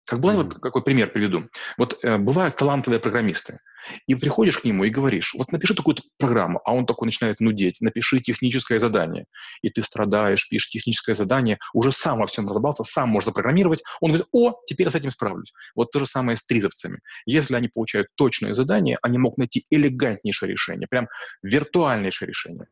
Как 0.09 0.21
бы, 0.21 0.31
mm-hmm. 0.31 0.37
вот 0.37 0.55
какой 0.55 0.83
пример 0.83 1.13
приведу. 1.13 1.51
Вот 1.77 1.99
э, 2.03 2.17
бывают 2.17 2.57
талантливые 2.57 2.99
программисты. 2.99 3.61
И 4.07 4.15
приходишь 4.15 4.59
к 4.59 4.65
нему 4.65 4.85
и 4.85 4.91
говоришь, 4.91 5.35
вот 5.35 5.53
напиши 5.53 5.75
такую-то 5.75 6.03
программу, 6.19 6.61
а 6.65 6.75
он 6.75 6.87
такой 6.87 7.07
начинает 7.07 7.41
нудеть, 7.41 7.81
напиши 7.81 8.21
техническое 8.21 8.81
задание. 8.81 9.27
И 9.63 9.71
ты 9.71 9.83
страдаешь, 9.83 10.49
пишешь 10.49 10.71
техническое 10.71 11.15
задание, 11.15 11.59
уже 11.75 11.93
сам 11.93 12.19
во 12.19 12.27
всем 12.27 12.49
разобрался, 12.49 12.85
сам 12.85 13.11
можешь 13.11 13.27
запрограммировать. 13.27 13.83
Он 14.01 14.11
говорит, 14.11 14.29
о, 14.33 14.55
теперь 14.67 14.87
я 14.87 14.91
с 14.91 14.95
этим 14.95 15.11
справлюсь. 15.11 15.53
Вот 15.75 15.91
то 15.91 16.01
же 16.01 16.07
самое 16.07 16.37
с 16.37 16.47
тризовцами. 16.47 17.01
Если 17.27 17.55
они 17.55 17.69
получают 17.69 18.09
точное 18.15 18.55
задание, 18.55 18.99
они 19.03 19.19
могут 19.19 19.39
найти 19.39 19.65
элегантнейшее 19.71 20.51
решение, 20.51 20.87
прям 20.89 21.09
виртуальнейшее 21.43 22.29
решение, 22.29 22.67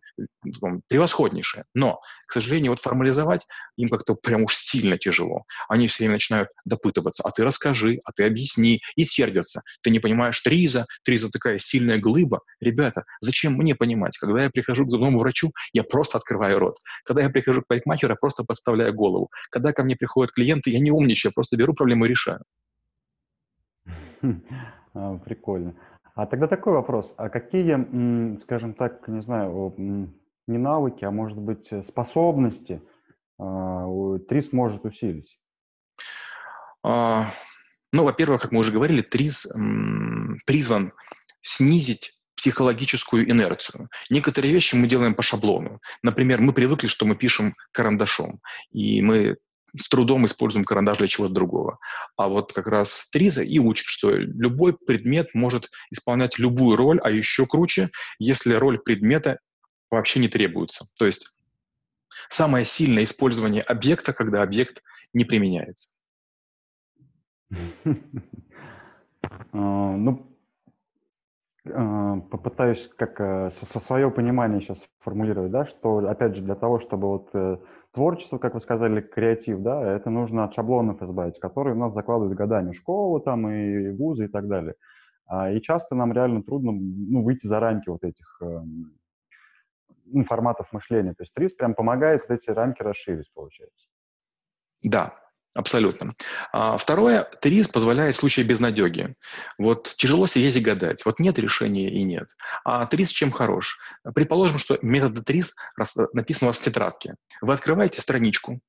превосходнейшее. 0.88 1.64
Но, 1.74 2.00
к 2.26 2.32
сожалению, 2.32 2.72
вот 2.72 2.80
формализовать 2.80 3.46
им 3.76 3.88
как-то 3.88 4.14
прям 4.14 4.44
уж 4.44 4.54
сильно 4.54 4.98
тяжело. 4.98 5.44
Они 5.68 5.86
все 5.88 6.04
время 6.04 6.14
начинают 6.14 6.48
допытываться, 6.64 7.25
а 7.26 7.30
ты 7.32 7.42
расскажи, 7.44 7.98
а 8.04 8.12
ты 8.12 8.24
объясни, 8.24 8.80
и 8.94 9.04
сердятся. 9.04 9.62
Ты 9.82 9.90
не 9.90 9.98
понимаешь 9.98 10.38
триза, 10.40 10.86
Триза 11.04 11.30
такая 11.30 11.58
сильная 11.58 11.98
глыба. 11.98 12.40
Ребята, 12.60 13.04
зачем 13.20 13.54
мне 13.54 13.74
понимать? 13.74 14.16
Когда 14.16 14.44
я 14.44 14.50
прихожу 14.50 14.86
к 14.86 14.90
зубному 14.90 15.18
врачу, 15.18 15.50
я 15.72 15.82
просто 15.82 16.18
открываю 16.18 16.60
рот. 16.60 16.76
Когда 17.04 17.22
я 17.22 17.30
прихожу 17.30 17.62
к 17.62 17.66
парикмахеру, 17.66 18.12
я 18.12 18.16
просто 18.16 18.44
подставляю 18.44 18.94
голову. 18.94 19.30
Когда 19.50 19.72
ко 19.72 19.82
мне 19.82 19.96
приходят 19.96 20.32
клиенты, 20.32 20.70
я 20.70 20.78
не 20.78 20.92
умничаю, 20.92 21.32
просто 21.34 21.56
беру 21.56 21.74
проблему 21.74 22.04
и 22.04 22.08
решаю. 22.08 22.40
А, 24.98 25.18
прикольно. 25.18 25.74
А 26.14 26.24
тогда 26.24 26.46
такой 26.46 26.72
вопрос. 26.72 27.12
А 27.18 27.28
какие, 27.28 28.40
скажем 28.40 28.72
так, 28.72 29.06
не 29.08 29.20
знаю, 29.20 29.74
не 29.76 30.56
навыки, 30.56 31.04
а 31.04 31.10
может 31.10 31.36
быть 31.36 31.70
способности 31.86 32.80
а, 33.38 33.86
ТРИС 34.26 34.52
может 34.52 34.86
усилить? 34.86 35.38
А, 36.88 37.34
ну, 37.92 38.04
во-первых, 38.04 38.40
как 38.40 38.52
мы 38.52 38.60
уже 38.60 38.70
говорили, 38.70 39.02
ТРИЗ 39.02 39.48
призван 40.46 40.92
снизить 41.42 42.12
психологическую 42.36 43.28
инерцию. 43.28 43.88
Некоторые 44.08 44.52
вещи 44.52 44.76
мы 44.76 44.86
делаем 44.86 45.14
по 45.14 45.22
шаблону. 45.22 45.80
Например, 46.02 46.40
мы 46.40 46.52
привыкли, 46.52 46.86
что 46.86 47.04
мы 47.04 47.16
пишем 47.16 47.56
карандашом, 47.72 48.40
и 48.70 49.02
мы 49.02 49.36
с 49.76 49.88
трудом 49.88 50.26
используем 50.26 50.64
карандаш 50.64 50.98
для 50.98 51.08
чего-то 51.08 51.34
другого. 51.34 51.78
А 52.16 52.28
вот 52.28 52.52
как 52.52 52.68
раз 52.68 53.08
Триза 53.10 53.42
и 53.42 53.58
учит, 53.58 53.86
что 53.86 54.12
любой 54.12 54.76
предмет 54.76 55.34
может 55.34 55.70
исполнять 55.90 56.38
любую 56.38 56.76
роль, 56.76 57.00
а 57.02 57.10
еще 57.10 57.46
круче, 57.46 57.90
если 58.20 58.54
роль 58.54 58.78
предмета 58.78 59.40
вообще 59.90 60.20
не 60.20 60.28
требуется. 60.28 60.86
То 61.00 61.06
есть 61.06 61.36
самое 62.28 62.64
сильное 62.64 63.02
использование 63.02 63.62
объекта, 63.62 64.12
когда 64.12 64.42
объект 64.42 64.84
не 65.12 65.24
применяется. 65.24 65.95
А, 69.52 69.96
ну, 69.96 70.26
а, 71.72 72.20
попытаюсь 72.30 72.88
как 72.96 73.20
э, 73.20 73.50
свое 73.86 74.10
понимание 74.10 74.60
сейчас 74.60 74.78
формулировать, 75.00 75.50
да, 75.50 75.66
что, 75.66 75.98
опять 76.08 76.36
же, 76.36 76.42
для 76.42 76.54
того, 76.54 76.78
чтобы 76.78 77.08
вот 77.08 77.30
э, 77.34 77.56
творчество, 77.92 78.38
как 78.38 78.54
вы 78.54 78.60
сказали, 78.60 79.00
креатив, 79.00 79.60
да, 79.62 79.82
это 79.82 80.10
нужно 80.10 80.44
от 80.44 80.54
шаблонов 80.54 81.02
избавить, 81.02 81.40
которые 81.40 81.74
у 81.74 81.78
нас 81.78 81.92
закладывают 81.92 82.36
годами 82.36 82.72
школы 82.72 83.20
там 83.20 83.48
и 83.48 83.90
вузы 83.90 84.26
и 84.26 84.28
так 84.28 84.46
далее. 84.46 84.74
А, 85.26 85.50
и 85.50 85.60
часто 85.60 85.96
нам 85.96 86.12
реально 86.12 86.42
трудно 86.44 86.72
ну, 86.72 87.22
выйти 87.24 87.48
за 87.48 87.58
рамки 87.58 87.88
вот 87.88 88.04
этих 88.04 88.40
ну, 90.06 90.24
форматов 90.24 90.72
мышления. 90.72 91.14
То 91.14 91.22
есть 91.22 91.34
ТРИС 91.34 91.54
прям 91.54 91.74
помогает 91.74 92.30
эти 92.30 92.50
рамки 92.50 92.82
расширить, 92.82 93.32
получается. 93.34 93.86
Да, 94.82 95.14
Абсолютно. 95.56 96.14
А 96.52 96.76
второе, 96.76 97.24
ТРИЗ 97.40 97.68
позволяет 97.68 98.14
в 98.14 98.18
случае 98.18 98.44
безнадеги. 98.44 99.14
Вот 99.56 99.94
тяжело 99.96 100.26
сидеть 100.26 100.56
и 100.56 100.60
гадать. 100.60 101.02
Вот 101.06 101.18
нет 101.18 101.38
решения 101.38 101.88
и 101.88 102.02
нет. 102.02 102.28
А 102.62 102.84
ТРИЗ 102.84 103.08
чем 103.08 103.30
хорош? 103.30 103.78
Предположим, 104.14 104.58
что 104.58 104.78
метод 104.82 105.24
ТРИЗ 105.24 105.54
написан 106.12 106.46
у 106.46 106.50
вас 106.50 106.58
в 106.58 106.62
тетрадке. 106.62 107.14
Вы 107.40 107.54
открываете 107.54 108.02
страничку, 108.02 108.60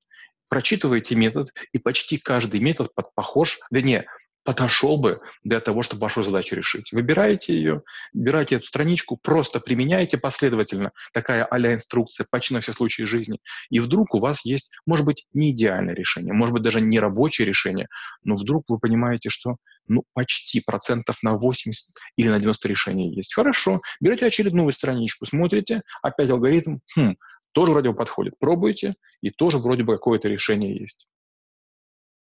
прочитываете 0.47 1.15
метод, 1.15 1.49
и 1.73 1.77
почти 1.77 2.17
каждый 2.17 2.61
метод 2.61 2.93
похож, 3.15 3.59
вернее, 3.69 4.05
подошел 4.47 4.95
бы 4.95 5.19
для 5.43 5.59
того, 5.59 5.83
чтобы 5.83 6.03
вашу 6.03 6.23
задачу 6.23 6.55
решить. 6.55 6.93
Выбираете 6.93 7.53
ее, 7.53 7.81
выбираете 8.13 8.55
эту 8.55 8.65
страничку, 8.65 9.17
просто 9.17 9.59
применяете 9.59 10.17
последовательно, 10.17 10.93
такая 11.11 11.43
а 11.43 11.57
инструкция 11.59 12.25
почти 12.31 12.53
на 12.53 12.61
все 12.61 12.71
случаи 12.71 13.03
жизни, 13.03 13.39
и 13.69 13.81
вдруг 13.81 14.15
у 14.15 14.19
вас 14.19 14.45
есть, 14.45 14.71
может 14.85 15.05
быть, 15.05 15.25
не 15.33 15.51
идеальное 15.51 15.93
решение, 15.93 16.33
может 16.33 16.53
быть, 16.53 16.63
даже 16.63 16.79
не 16.79 16.97
рабочее 16.97 17.45
решение, 17.45 17.89
но 18.23 18.35
вдруг 18.35 18.63
вы 18.69 18.79
понимаете, 18.79 19.27
что 19.29 19.57
ну, 19.89 20.03
почти 20.13 20.61
процентов 20.61 21.17
на 21.23 21.33
80 21.33 21.97
или 22.15 22.29
на 22.29 22.39
90 22.39 22.69
решений 22.69 23.13
есть. 23.13 23.33
Хорошо, 23.33 23.81
берете 23.99 24.27
очередную 24.27 24.71
страничку, 24.71 25.25
смотрите, 25.25 25.81
опять 26.01 26.29
алгоритм, 26.29 26.77
хм, 26.95 27.15
тоже 27.51 27.71
вроде 27.73 27.89
бы 27.89 27.95
подходит. 27.97 28.35
Пробуйте, 28.39 28.95
и 29.19 29.29
тоже 29.29 29.57
вроде 29.57 29.83
бы 29.83 29.95
какое-то 29.95 30.29
решение 30.29 30.73
есть. 30.73 31.05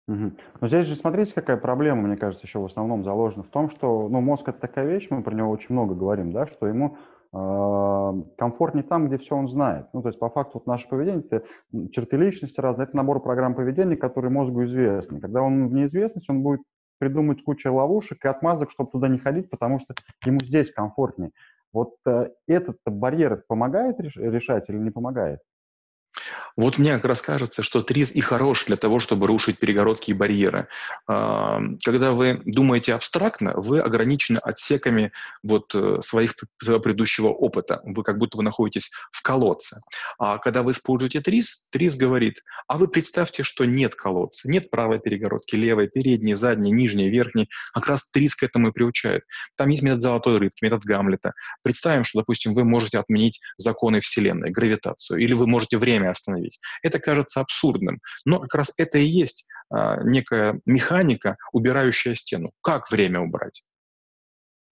Угу. 0.08 0.32
Но 0.62 0.68
здесь 0.68 0.86
же 0.86 0.96
смотрите, 0.96 1.34
какая 1.34 1.58
проблема, 1.58 2.02
мне 2.02 2.16
кажется, 2.16 2.46
еще 2.46 2.58
в 2.58 2.64
основном 2.64 3.04
заложена 3.04 3.42
в 3.42 3.48
том, 3.48 3.70
что 3.70 4.08
ну, 4.08 4.20
мозг 4.20 4.48
это 4.48 4.58
такая 4.58 4.86
вещь, 4.86 5.06
мы 5.10 5.22
про 5.22 5.34
него 5.34 5.50
очень 5.50 5.74
много 5.74 5.94
говорим, 5.94 6.32
да, 6.32 6.46
что 6.46 6.66
ему 6.66 6.96
комфортнее 7.30 8.84
там, 8.84 9.06
где 9.06 9.18
все 9.18 9.36
он 9.36 9.48
знает. 9.48 9.88
Ну, 9.92 10.00
то 10.00 10.08
есть, 10.08 10.18
по 10.18 10.30
факту, 10.30 10.52
вот 10.54 10.66
наше 10.66 10.88
поведение, 10.88 11.22
это 11.30 11.44
черты 11.92 12.16
личности 12.16 12.58
разные, 12.58 12.86
это 12.86 12.96
набор 12.96 13.22
программ 13.22 13.54
поведения, 13.54 13.96
которые 13.98 14.30
мозгу 14.30 14.64
известны. 14.64 15.20
Когда 15.20 15.42
он 15.42 15.68
в 15.68 15.72
неизвестности, 15.74 16.30
он 16.30 16.42
будет 16.42 16.62
придумать 16.98 17.44
кучу 17.44 17.70
ловушек 17.72 18.24
и 18.24 18.28
отмазок, 18.28 18.70
чтобы 18.70 18.90
туда 18.90 19.08
не 19.08 19.18
ходить, 19.18 19.50
потому 19.50 19.78
что 19.78 19.94
ему 20.24 20.38
здесь 20.42 20.72
комфортнее. 20.72 21.32
Вот 21.70 21.96
э, 22.06 22.30
этот 22.46 22.78
барьер 22.86 23.44
помогает 23.46 24.00
решать 24.00 24.70
или 24.70 24.78
не 24.78 24.90
помогает? 24.90 25.40
Вот 26.56 26.76
мне 26.76 26.94
как 26.94 27.04
раз 27.04 27.20
кажется, 27.22 27.62
что 27.62 27.82
ТРИЗ 27.82 28.16
и 28.16 28.20
хорош 28.20 28.64
для 28.64 28.76
того, 28.76 28.98
чтобы 28.98 29.28
рушить 29.28 29.60
перегородки 29.60 30.10
и 30.10 30.14
барьеры. 30.14 30.66
Когда 31.06 32.10
вы 32.12 32.42
думаете 32.44 32.94
абстрактно, 32.94 33.52
вы 33.54 33.78
ограничены 33.78 34.38
отсеками 34.38 35.12
вот 35.44 35.72
э, 35.74 36.00
своих 36.02 36.34
предыдущего 36.58 37.28
опыта. 37.28 37.80
Вы 37.84 38.02
как 38.02 38.18
будто 38.18 38.36
бы 38.36 38.42
находитесь 38.42 38.90
в 39.12 39.22
колодце. 39.22 39.82
А 40.18 40.38
когда 40.38 40.62
вы 40.62 40.72
используете 40.72 41.20
ТРИЗ, 41.20 41.68
ТРИЗ 41.70 41.96
говорит, 41.96 42.42
а 42.66 42.76
вы 42.76 42.88
представьте, 42.88 43.44
что 43.44 43.64
нет 43.64 43.94
колодца, 43.94 44.50
нет 44.50 44.68
правой 44.70 44.98
перегородки, 44.98 45.54
левой, 45.54 45.88
передней, 45.88 46.34
задней, 46.34 46.72
нижней, 46.72 47.08
верхней. 47.08 47.48
Как 47.72 47.86
раз 47.86 48.10
ТРИЗ 48.10 48.34
к 48.34 48.42
этому 48.42 48.68
и 48.68 48.72
приучает. 48.72 49.22
Там 49.56 49.68
есть 49.68 49.84
метод 49.84 50.02
золотой 50.02 50.38
рыбки, 50.38 50.64
метод 50.64 50.82
Гамлета. 50.82 51.34
Представим, 51.62 52.02
что, 52.02 52.18
допустим, 52.18 52.54
вы 52.54 52.64
можете 52.64 52.98
отменить 52.98 53.40
законы 53.58 54.00
Вселенной, 54.00 54.50
гравитацию, 54.50 55.20
или 55.20 55.34
вы 55.34 55.46
можете 55.46 55.78
время 55.78 56.10
остановить. 56.18 56.60
Это 56.82 56.98
кажется 56.98 57.40
абсурдным, 57.40 58.00
но 58.24 58.40
как 58.40 58.54
раз 58.54 58.72
это 58.76 58.98
и 58.98 59.04
есть 59.04 59.46
а, 59.70 60.02
некая 60.02 60.60
механика, 60.66 61.36
убирающая 61.52 62.14
стену. 62.14 62.52
Как 62.62 62.90
время 62.90 63.20
убрать? 63.20 63.64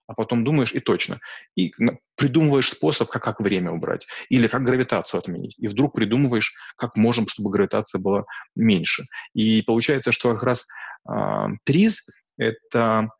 а 0.06 0.14
потом 0.14 0.44
думаешь, 0.44 0.72
и 0.72 0.80
точно. 0.80 1.18
И 1.56 1.72
придумываешь 2.16 2.70
способ, 2.70 3.08
как, 3.08 3.22
как 3.22 3.40
время 3.40 3.72
убрать. 3.72 4.06
Или 4.28 4.48
как 4.48 4.62
гравитацию 4.62 5.18
отменить. 5.18 5.56
И 5.58 5.68
вдруг 5.68 5.94
придумываешь, 5.94 6.54
как 6.76 6.96
можем, 6.96 7.28
чтобы 7.28 7.50
гравитация 7.50 8.00
была 8.00 8.24
меньше. 8.54 9.04
И 9.34 9.62
получается, 9.62 10.12
что 10.12 10.32
как 10.34 10.44
раз 10.44 10.66
э, 11.08 11.46
ТРИЗ— 11.64 12.06
это 12.38 13.10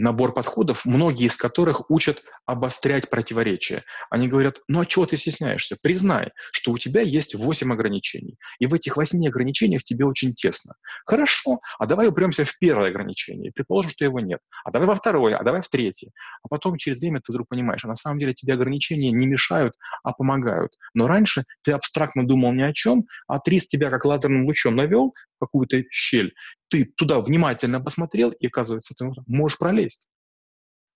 набор 0.00 0.34
подходов, 0.34 0.84
многие 0.84 1.26
из 1.26 1.36
которых 1.36 1.90
учат 1.90 2.22
обострять 2.46 3.08
противоречия. 3.10 3.84
Они 4.10 4.28
говорят, 4.28 4.58
ну 4.68 4.80
а 4.80 4.86
чего 4.86 5.06
ты 5.06 5.16
стесняешься? 5.16 5.76
Признай, 5.80 6.32
что 6.52 6.72
у 6.72 6.78
тебя 6.78 7.00
есть 7.00 7.34
8 7.34 7.72
ограничений, 7.72 8.36
и 8.58 8.66
в 8.66 8.74
этих 8.74 8.96
8 8.96 9.26
ограничениях 9.26 9.84
тебе 9.84 10.04
очень 10.04 10.34
тесно. 10.34 10.74
Хорошо, 11.06 11.60
а 11.78 11.86
давай 11.86 12.08
упремся 12.08 12.44
в 12.44 12.58
первое 12.58 12.90
ограничение, 12.90 13.52
предположим, 13.52 13.90
что 13.90 14.04
его 14.04 14.20
нет. 14.20 14.40
А 14.64 14.70
давай 14.70 14.88
во 14.88 14.94
второе, 14.94 15.36
а 15.36 15.44
давай 15.44 15.62
в 15.62 15.68
третье. 15.68 16.10
А 16.42 16.48
потом 16.48 16.76
через 16.76 17.00
время 17.00 17.20
ты 17.20 17.32
вдруг 17.32 17.48
понимаешь, 17.48 17.84
а 17.84 17.88
на 17.88 17.94
самом 17.94 18.18
деле 18.18 18.34
тебе 18.34 18.54
ограничения 18.54 19.12
не 19.12 19.26
мешают, 19.26 19.74
а 20.02 20.12
помогают. 20.12 20.72
Но 20.94 21.06
раньше 21.06 21.44
ты 21.62 21.72
абстрактно 21.72 22.26
думал 22.26 22.52
ни 22.52 22.62
о 22.62 22.72
чем, 22.72 23.04
а 23.28 23.38
Трис 23.38 23.68
тебя 23.68 23.90
как 23.90 24.04
лазерным 24.04 24.44
лучом 24.46 24.74
навел 24.74 25.14
какую-то 25.46 25.82
щель, 25.90 26.34
ты 26.68 26.84
туда 26.84 27.20
внимательно 27.20 27.80
посмотрел, 27.80 28.30
и, 28.30 28.46
оказывается, 28.46 28.94
ты 28.94 29.10
можешь 29.26 29.58
пролезть. 29.58 30.08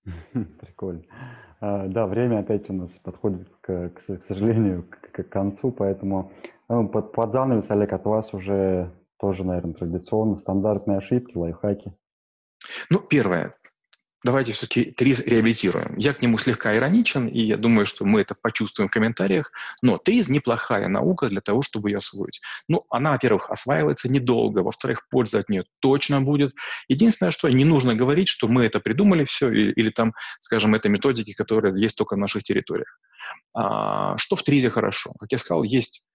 Прикольно. 0.33 1.05
А, 1.61 1.87
да, 1.89 2.07
время 2.07 2.41
опять 2.41 2.69
у 2.71 2.73
нас 2.73 2.91
подходит, 3.03 3.49
к, 3.61 3.91
к, 3.91 4.19
к 4.19 4.27
сожалению, 4.29 4.85
к, 4.89 5.11
к 5.11 5.29
концу, 5.29 5.73
поэтому 5.73 6.33
ну, 6.69 6.89
под, 6.89 7.13
под 7.13 7.33
занавес, 7.33 7.65
Олег, 7.69 7.93
от 7.93 8.05
вас 8.05 8.33
уже 8.33 8.93
тоже, 9.19 9.45
наверное, 9.45 9.75
традиционно 9.75 10.39
стандартные 10.41 10.99
ошибки, 10.99 11.37
лайфхаки. 11.37 11.93
Ну, 12.91 13.01
первое 13.01 13.55
давайте 14.25 14.53
все-таки 14.53 14.91
ТРИЗ 14.91 15.21
реабилитируем. 15.21 15.97
Я 15.97 16.13
к 16.13 16.23
нему 16.23 16.39
слегка 16.39 16.75
ироничен, 16.75 17.29
и 17.29 17.41
я 17.41 17.57
думаю, 17.57 17.87
что 17.87 18.05
мы 18.05 18.21
это 18.21 18.35
почувствуем 18.41 18.89
в 18.89 18.93
комментариях, 18.93 19.53
но 19.83 19.99
ТРИЗ 19.99 20.29
неплохая 20.29 20.89
наука 20.89 21.29
для 21.29 21.41
того, 21.41 21.63
чтобы 21.63 21.91
ее 21.91 21.99
освоить. 21.99 22.41
Ну, 22.69 22.85
она, 22.91 23.13
во-первых, 23.13 23.51
осваивается 23.51 24.09
недолго, 24.09 24.61
во-вторых, 24.61 25.09
польза 25.09 25.39
от 25.39 25.49
нее 25.49 25.65
точно 25.81 26.21
будет. 26.21 26.55
Единственное, 26.89 27.31
что 27.31 27.49
не 27.49 27.65
нужно 27.65 27.95
говорить, 27.95 28.29
что 28.29 28.49
мы 28.49 28.65
это 28.65 28.81
придумали 28.81 29.25
все, 29.25 29.51
или, 29.51 29.73
или 29.73 29.91
там, 29.91 30.15
скажем, 30.41 30.75
это 30.75 30.89
методики, 30.89 31.33
которые 31.33 31.81
есть 31.81 31.97
только 31.97 32.15
в 32.15 32.19
наших 32.19 32.43
территориях. 32.43 32.99
А, 33.57 34.17
что 34.19 34.37
в 34.37 34.43
ТРИЗе 34.43 34.71
хорошо? 34.71 35.13
Как 35.19 35.31
я 35.33 35.39
сказал, 35.39 35.63
есть 35.63 36.08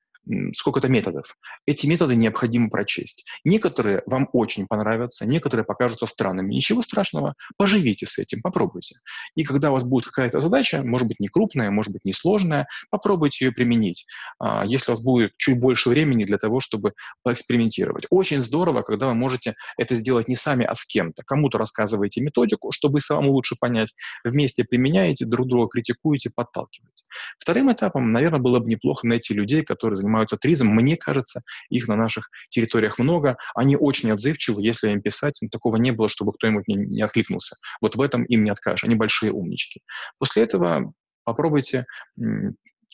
сколько-то 0.53 0.87
методов. 0.87 1.37
Эти 1.65 1.85
методы 1.87 2.15
необходимо 2.15 2.69
прочесть. 2.69 3.25
Некоторые 3.43 4.03
вам 4.05 4.29
очень 4.33 4.67
понравятся, 4.67 5.25
некоторые 5.25 5.65
покажутся 5.65 6.05
странными. 6.05 6.53
Ничего 6.53 6.81
страшного, 6.81 7.35
поживите 7.57 8.05
с 8.05 8.17
этим, 8.17 8.41
попробуйте. 8.41 8.95
И 9.35 9.43
когда 9.43 9.69
у 9.69 9.73
вас 9.73 9.83
будет 9.83 10.05
какая-то 10.05 10.41
задача, 10.41 10.81
может 10.83 11.07
быть, 11.07 11.19
не 11.19 11.27
крупная, 11.27 11.71
может 11.71 11.93
быть, 11.93 12.05
не 12.05 12.13
сложная, 12.13 12.67
попробуйте 12.89 13.45
ее 13.45 13.51
применить, 13.51 14.05
а, 14.39 14.65
если 14.65 14.91
у 14.91 14.95
вас 14.95 15.03
будет 15.03 15.33
чуть 15.37 15.59
больше 15.59 15.89
времени 15.89 16.23
для 16.23 16.37
того, 16.37 16.59
чтобы 16.59 16.93
поэкспериментировать. 17.23 18.05
Очень 18.09 18.39
здорово, 18.39 18.81
когда 18.81 19.07
вы 19.07 19.15
можете 19.15 19.55
это 19.77 19.95
сделать 19.95 20.27
не 20.27 20.35
сами, 20.35 20.65
а 20.65 20.75
с 20.75 20.85
кем-то. 20.85 21.23
Кому-то 21.25 21.57
рассказываете 21.57 22.21
методику, 22.21 22.71
чтобы 22.71 23.01
самому 23.01 23.31
лучше 23.31 23.55
понять, 23.59 23.93
вместе 24.23 24.63
применяете, 24.63 25.25
друг 25.25 25.47
друга 25.47 25.67
критикуете, 25.67 26.31
подталкиваете. 26.33 27.03
Вторым 27.37 27.71
этапом, 27.71 28.11
наверное, 28.11 28.39
было 28.39 28.59
бы 28.59 28.69
неплохо 28.69 29.07
найти 29.07 29.33
людей, 29.33 29.63
которые 29.63 29.97
занимаются 29.97 30.12
занимаются 30.13 30.37
туризмом. 30.37 30.75
Мне 30.75 30.95
кажется, 30.95 31.41
их 31.69 31.87
на 31.87 31.95
наших 31.95 32.29
территориях 32.49 32.99
много. 32.99 33.37
Они 33.55 33.75
очень 33.75 34.11
отзывчивы, 34.11 34.61
если 34.61 34.89
им 34.89 35.01
писать. 35.01 35.39
Но 35.41 35.49
такого 35.49 35.77
не 35.77 35.91
было, 35.91 36.09
чтобы 36.09 36.33
кто-нибудь 36.33 36.67
не, 36.67 36.75
не 36.75 37.01
откликнулся. 37.01 37.55
Вот 37.81 37.95
в 37.95 38.01
этом 38.01 38.23
им 38.25 38.43
не 38.43 38.51
откажешь. 38.51 38.83
Они 38.83 38.95
большие 38.95 39.31
умнички. 39.31 39.81
После 40.19 40.43
этого 40.43 40.93
попробуйте 41.23 41.85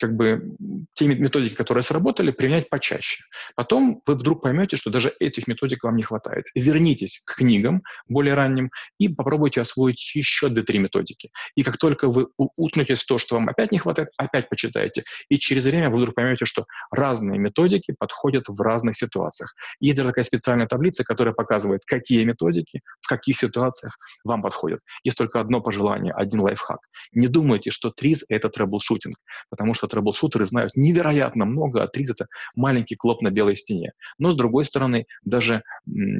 как 0.00 0.16
бы 0.16 0.56
те 0.94 1.06
методики, 1.06 1.54
которые 1.54 1.82
сработали, 1.82 2.30
применять 2.30 2.70
почаще. 2.70 3.22
Потом 3.54 4.02
вы 4.06 4.14
вдруг 4.14 4.42
поймете, 4.42 4.76
что 4.76 4.90
даже 4.90 5.12
этих 5.20 5.46
методик 5.46 5.84
вам 5.84 5.96
не 5.96 6.02
хватает. 6.02 6.46
Вернитесь 6.54 7.20
к 7.24 7.36
книгам 7.36 7.82
более 8.08 8.34
ранним 8.34 8.70
и 8.98 9.08
попробуйте 9.08 9.60
освоить 9.60 10.14
еще 10.14 10.48
2-3 10.48 10.78
методики. 10.78 11.30
И 11.54 11.62
как 11.62 11.76
только 11.76 12.08
вы 12.08 12.28
уткнетесь 12.36 13.02
в 13.02 13.06
то, 13.06 13.18
что 13.18 13.34
вам 13.36 13.48
опять 13.48 13.72
не 13.72 13.78
хватает, 13.78 14.08
опять 14.16 14.48
почитайте. 14.48 15.04
И 15.28 15.38
через 15.38 15.64
время 15.64 15.90
вы 15.90 15.98
вдруг 15.98 16.14
поймете, 16.14 16.46
что 16.46 16.64
разные 16.90 17.38
методики 17.38 17.94
подходят 17.98 18.44
в 18.48 18.60
разных 18.60 18.96
ситуациях. 18.96 19.54
Есть 19.80 19.98
даже 19.98 20.08
такая 20.10 20.24
специальная 20.24 20.66
таблица, 20.66 21.04
которая 21.04 21.34
показывает, 21.34 21.82
какие 21.84 22.24
методики 22.24 22.80
в 23.00 23.08
каких 23.08 23.38
ситуациях 23.38 23.98
вам 24.24 24.42
подходят. 24.42 24.80
Есть 25.04 25.18
только 25.18 25.40
одно 25.40 25.60
пожелание, 25.60 26.12
один 26.14 26.40
лайфхак. 26.40 26.80
Не 27.12 27.28
думайте, 27.28 27.70
что 27.70 27.90
ТРИЗ— 27.90 28.24
это 28.28 28.48
трэблшутинг, 28.48 29.16
потому 29.50 29.74
что 29.74 29.89
трэблшутеры 29.90 30.46
знают 30.46 30.72
невероятно 30.76 31.44
много, 31.44 31.82
а 31.82 31.88
ТРИЗ— 31.88 32.10
это 32.12 32.26
маленький 32.56 32.96
клоп 32.96 33.20
на 33.22 33.30
белой 33.30 33.56
стене. 33.56 33.92
Но, 34.18 34.32
с 34.32 34.36
другой 34.36 34.64
стороны, 34.64 35.06
даже 35.24 35.62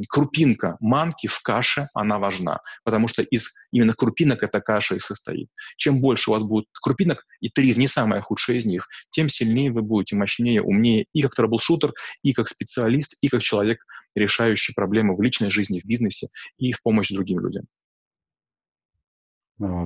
крупинка 0.08 0.76
манки 0.80 1.26
в 1.26 1.40
каше, 1.42 1.88
она 1.94 2.18
важна, 2.18 2.60
потому 2.84 3.08
что 3.08 3.22
из 3.22 3.48
именно 3.72 3.94
крупинок 3.94 4.42
эта 4.42 4.60
каша 4.60 4.96
и 4.96 5.00
состоит. 5.00 5.48
Чем 5.76 6.00
больше 6.00 6.30
у 6.30 6.34
вас 6.34 6.44
будет 6.44 6.66
крупинок, 6.82 7.24
и 7.40 7.48
ТРИЗ 7.48 7.76
не 7.76 7.88
самая 7.88 8.20
худшая 8.20 8.58
из 8.58 8.66
них, 8.66 8.88
тем 9.10 9.28
сильнее 9.28 9.72
вы 9.72 9.82
будете 9.82 10.16
мощнее, 10.16 10.62
умнее 10.62 11.06
и 11.12 11.22
как 11.22 11.34
трэблшутер, 11.34 11.92
и 12.22 12.32
как 12.32 12.48
специалист, 12.48 13.16
и 13.22 13.28
как 13.28 13.42
человек, 13.42 13.84
решающий 14.14 14.74
проблемы 14.74 15.14
в 15.14 15.22
личной 15.22 15.50
жизни, 15.50 15.80
в 15.80 15.86
бизнесе 15.86 16.28
и 16.58 16.72
в 16.72 16.82
помощь 16.82 17.10
другим 17.10 17.40
людям. 17.40 17.64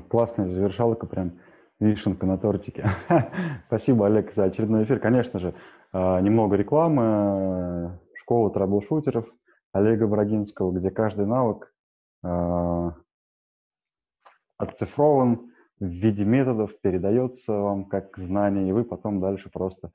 Классная 0.08 0.48
завершалка 0.54 1.06
прям 1.06 1.40
вишенка 1.84 2.26
на 2.26 2.38
тортике. 2.38 2.90
Спасибо, 3.66 4.06
Олег, 4.06 4.32
за 4.34 4.44
очередной 4.44 4.84
эфир. 4.84 4.98
Конечно 4.98 5.38
же, 5.38 5.54
а, 5.92 6.20
немного 6.20 6.56
рекламы. 6.56 7.98
Школа 8.14 8.50
трэблшутеров 8.50 9.26
Олега 9.72 10.06
Брагинского, 10.06 10.72
где 10.72 10.90
каждый 10.90 11.26
навык 11.26 11.72
а, 12.24 12.94
отцифрован 14.56 15.50
в 15.78 15.84
виде 15.84 16.24
методов, 16.24 16.70
передается 16.80 17.52
вам 17.52 17.84
как 17.84 18.16
знание, 18.16 18.68
и 18.68 18.72
вы 18.72 18.84
потом 18.84 19.20
дальше 19.20 19.50
просто 19.52 19.90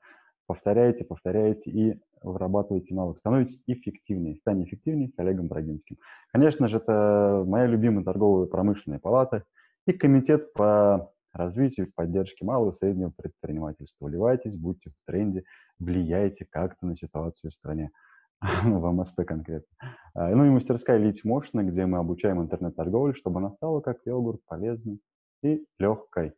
повторяете, 0.46 1.04
повторяете 1.04 1.70
и 1.70 2.00
вырабатываете 2.22 2.94
навык. 2.94 3.18
Становитесь 3.18 3.60
эффективнее. 3.66 4.36
Стань 4.36 4.64
эффективнее 4.64 5.08
с 5.08 5.18
Олегом 5.18 5.48
Брагинским. 5.48 5.96
Конечно 6.32 6.68
же, 6.68 6.76
это 6.76 7.44
моя 7.46 7.66
любимая 7.66 8.04
торговая 8.04 8.46
промышленная 8.46 8.98
палата 8.98 9.44
и 9.86 9.92
комитет 9.92 10.52
по 10.52 11.12
развитию 11.32 11.86
и 11.86 11.90
поддержке 11.90 12.44
малого 12.44 12.72
и 12.72 12.78
среднего 12.78 13.12
предпринимательства. 13.16 14.06
Вливайтесь, 14.06 14.54
будьте 14.54 14.90
в 14.90 14.94
тренде, 15.06 15.44
влияйте 15.78 16.46
как-то 16.50 16.86
на 16.86 16.96
ситуацию 16.96 17.50
в 17.50 17.54
стране, 17.54 17.90
в 18.40 18.92
МСП 18.92 19.24
конкретно. 19.26 19.68
А, 20.14 20.28
ну 20.30 20.44
и 20.44 20.50
мастерская 20.50 20.98
Лить 20.98 21.24
Мощно, 21.24 21.62
где 21.62 21.86
мы 21.86 21.98
обучаем 21.98 22.40
интернет-торговле, 22.40 23.14
чтобы 23.14 23.40
она 23.40 23.50
стала 23.50 23.80
как 23.80 23.98
йогурт 24.04 24.40
полезной 24.46 25.00
и 25.42 25.64
легкой. 25.78 26.34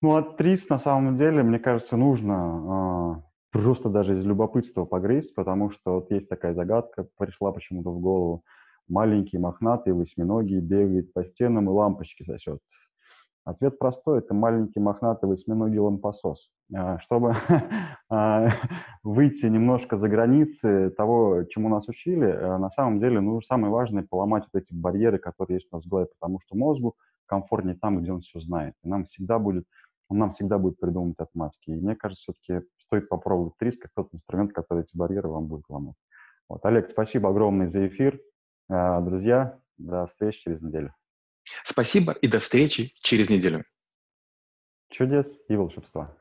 Ну, 0.00 0.16
а 0.16 0.22
трис 0.22 0.68
на 0.68 0.80
самом 0.80 1.16
деле, 1.16 1.42
мне 1.42 1.58
кажется, 1.58 1.96
нужно 1.96 2.34
а, 2.34 3.22
просто 3.52 3.88
даже 3.88 4.18
из 4.18 4.24
любопытства 4.24 4.84
погрызть, 4.84 5.34
потому 5.34 5.70
что 5.70 5.94
вот 5.94 6.10
есть 6.10 6.28
такая 6.28 6.54
загадка, 6.54 7.06
пришла 7.18 7.52
почему-то 7.52 7.90
в 7.90 8.00
голову. 8.00 8.42
Маленький, 8.88 9.38
мохнатый, 9.38 9.92
восьминогий 9.92 10.58
бегает 10.58 11.12
по 11.12 11.24
стенам 11.24 11.66
и 11.66 11.72
лампочки 11.72 12.24
сосет. 12.24 12.58
Ответ 13.44 13.78
простой– 13.78 14.18
это 14.20 14.34
маленький 14.34 14.78
мохнатый 14.78 15.28
восьминогий 15.28 15.78
лампосос. 15.78 16.48
А, 16.74 16.98
чтобы 17.00 17.34
а, 18.08 18.48
выйти 19.02 19.46
немножко 19.46 19.98
за 19.98 20.08
границы 20.08 20.90
того, 20.90 21.44
чему 21.44 21.68
нас 21.68 21.86
учили, 21.88 22.28
э, 22.28 22.56
на 22.56 22.70
самом 22.70 23.00
деле 23.00 23.20
ну, 23.20 23.42
самое 23.42 23.72
важное– 23.72 24.06
поломать 24.10 24.44
вот 24.52 24.62
эти 24.62 24.72
барьеры, 24.72 25.18
которые 25.18 25.56
есть 25.56 25.68
у 25.70 25.76
нас 25.76 25.84
в 25.84 25.88
голове, 25.88 26.08
потому 26.18 26.40
что 26.40 26.56
мозгу 26.56 26.94
комфортнее 27.26 27.76
там, 27.80 28.00
где 28.00 28.12
он 28.12 28.20
все 28.20 28.40
знает. 28.40 28.74
И 28.84 28.88
нам 28.88 29.04
всегда 29.04 29.38
будет, 29.38 29.66
он 30.08 30.18
нам 30.18 30.32
всегда 30.32 30.58
будет 30.58 30.78
придумывать 30.78 31.18
отмазки. 31.18 31.70
И 31.70 31.74
мне 31.74 31.96
кажется, 31.96 32.32
все-таки 32.32 32.66
стоит 32.86 33.08
попробовать 33.08 33.54
трис 33.58 33.76
как 33.76 33.90
тот 33.94 34.14
инструмент, 34.14 34.52
который 34.52 34.84
эти 34.84 34.96
барьеры 34.96 35.28
вам 35.28 35.46
будет 35.46 35.64
ломать. 35.68 35.96
Вот. 36.48 36.64
Олег, 36.64 36.90
спасибо 36.90 37.30
огромное 37.30 37.68
за 37.68 37.86
эфир. 37.86 38.20
Друзья, 38.68 39.58
до 39.78 40.06
встречи 40.06 40.42
через 40.42 40.60
неделю. 40.60 40.92
Спасибо 41.64 42.12
и 42.12 42.28
до 42.28 42.38
встречи 42.38 42.94
через 43.02 43.28
неделю. 43.28 43.64
Чудес 44.90 45.26
и 45.48 45.56
волшебства. 45.56 46.16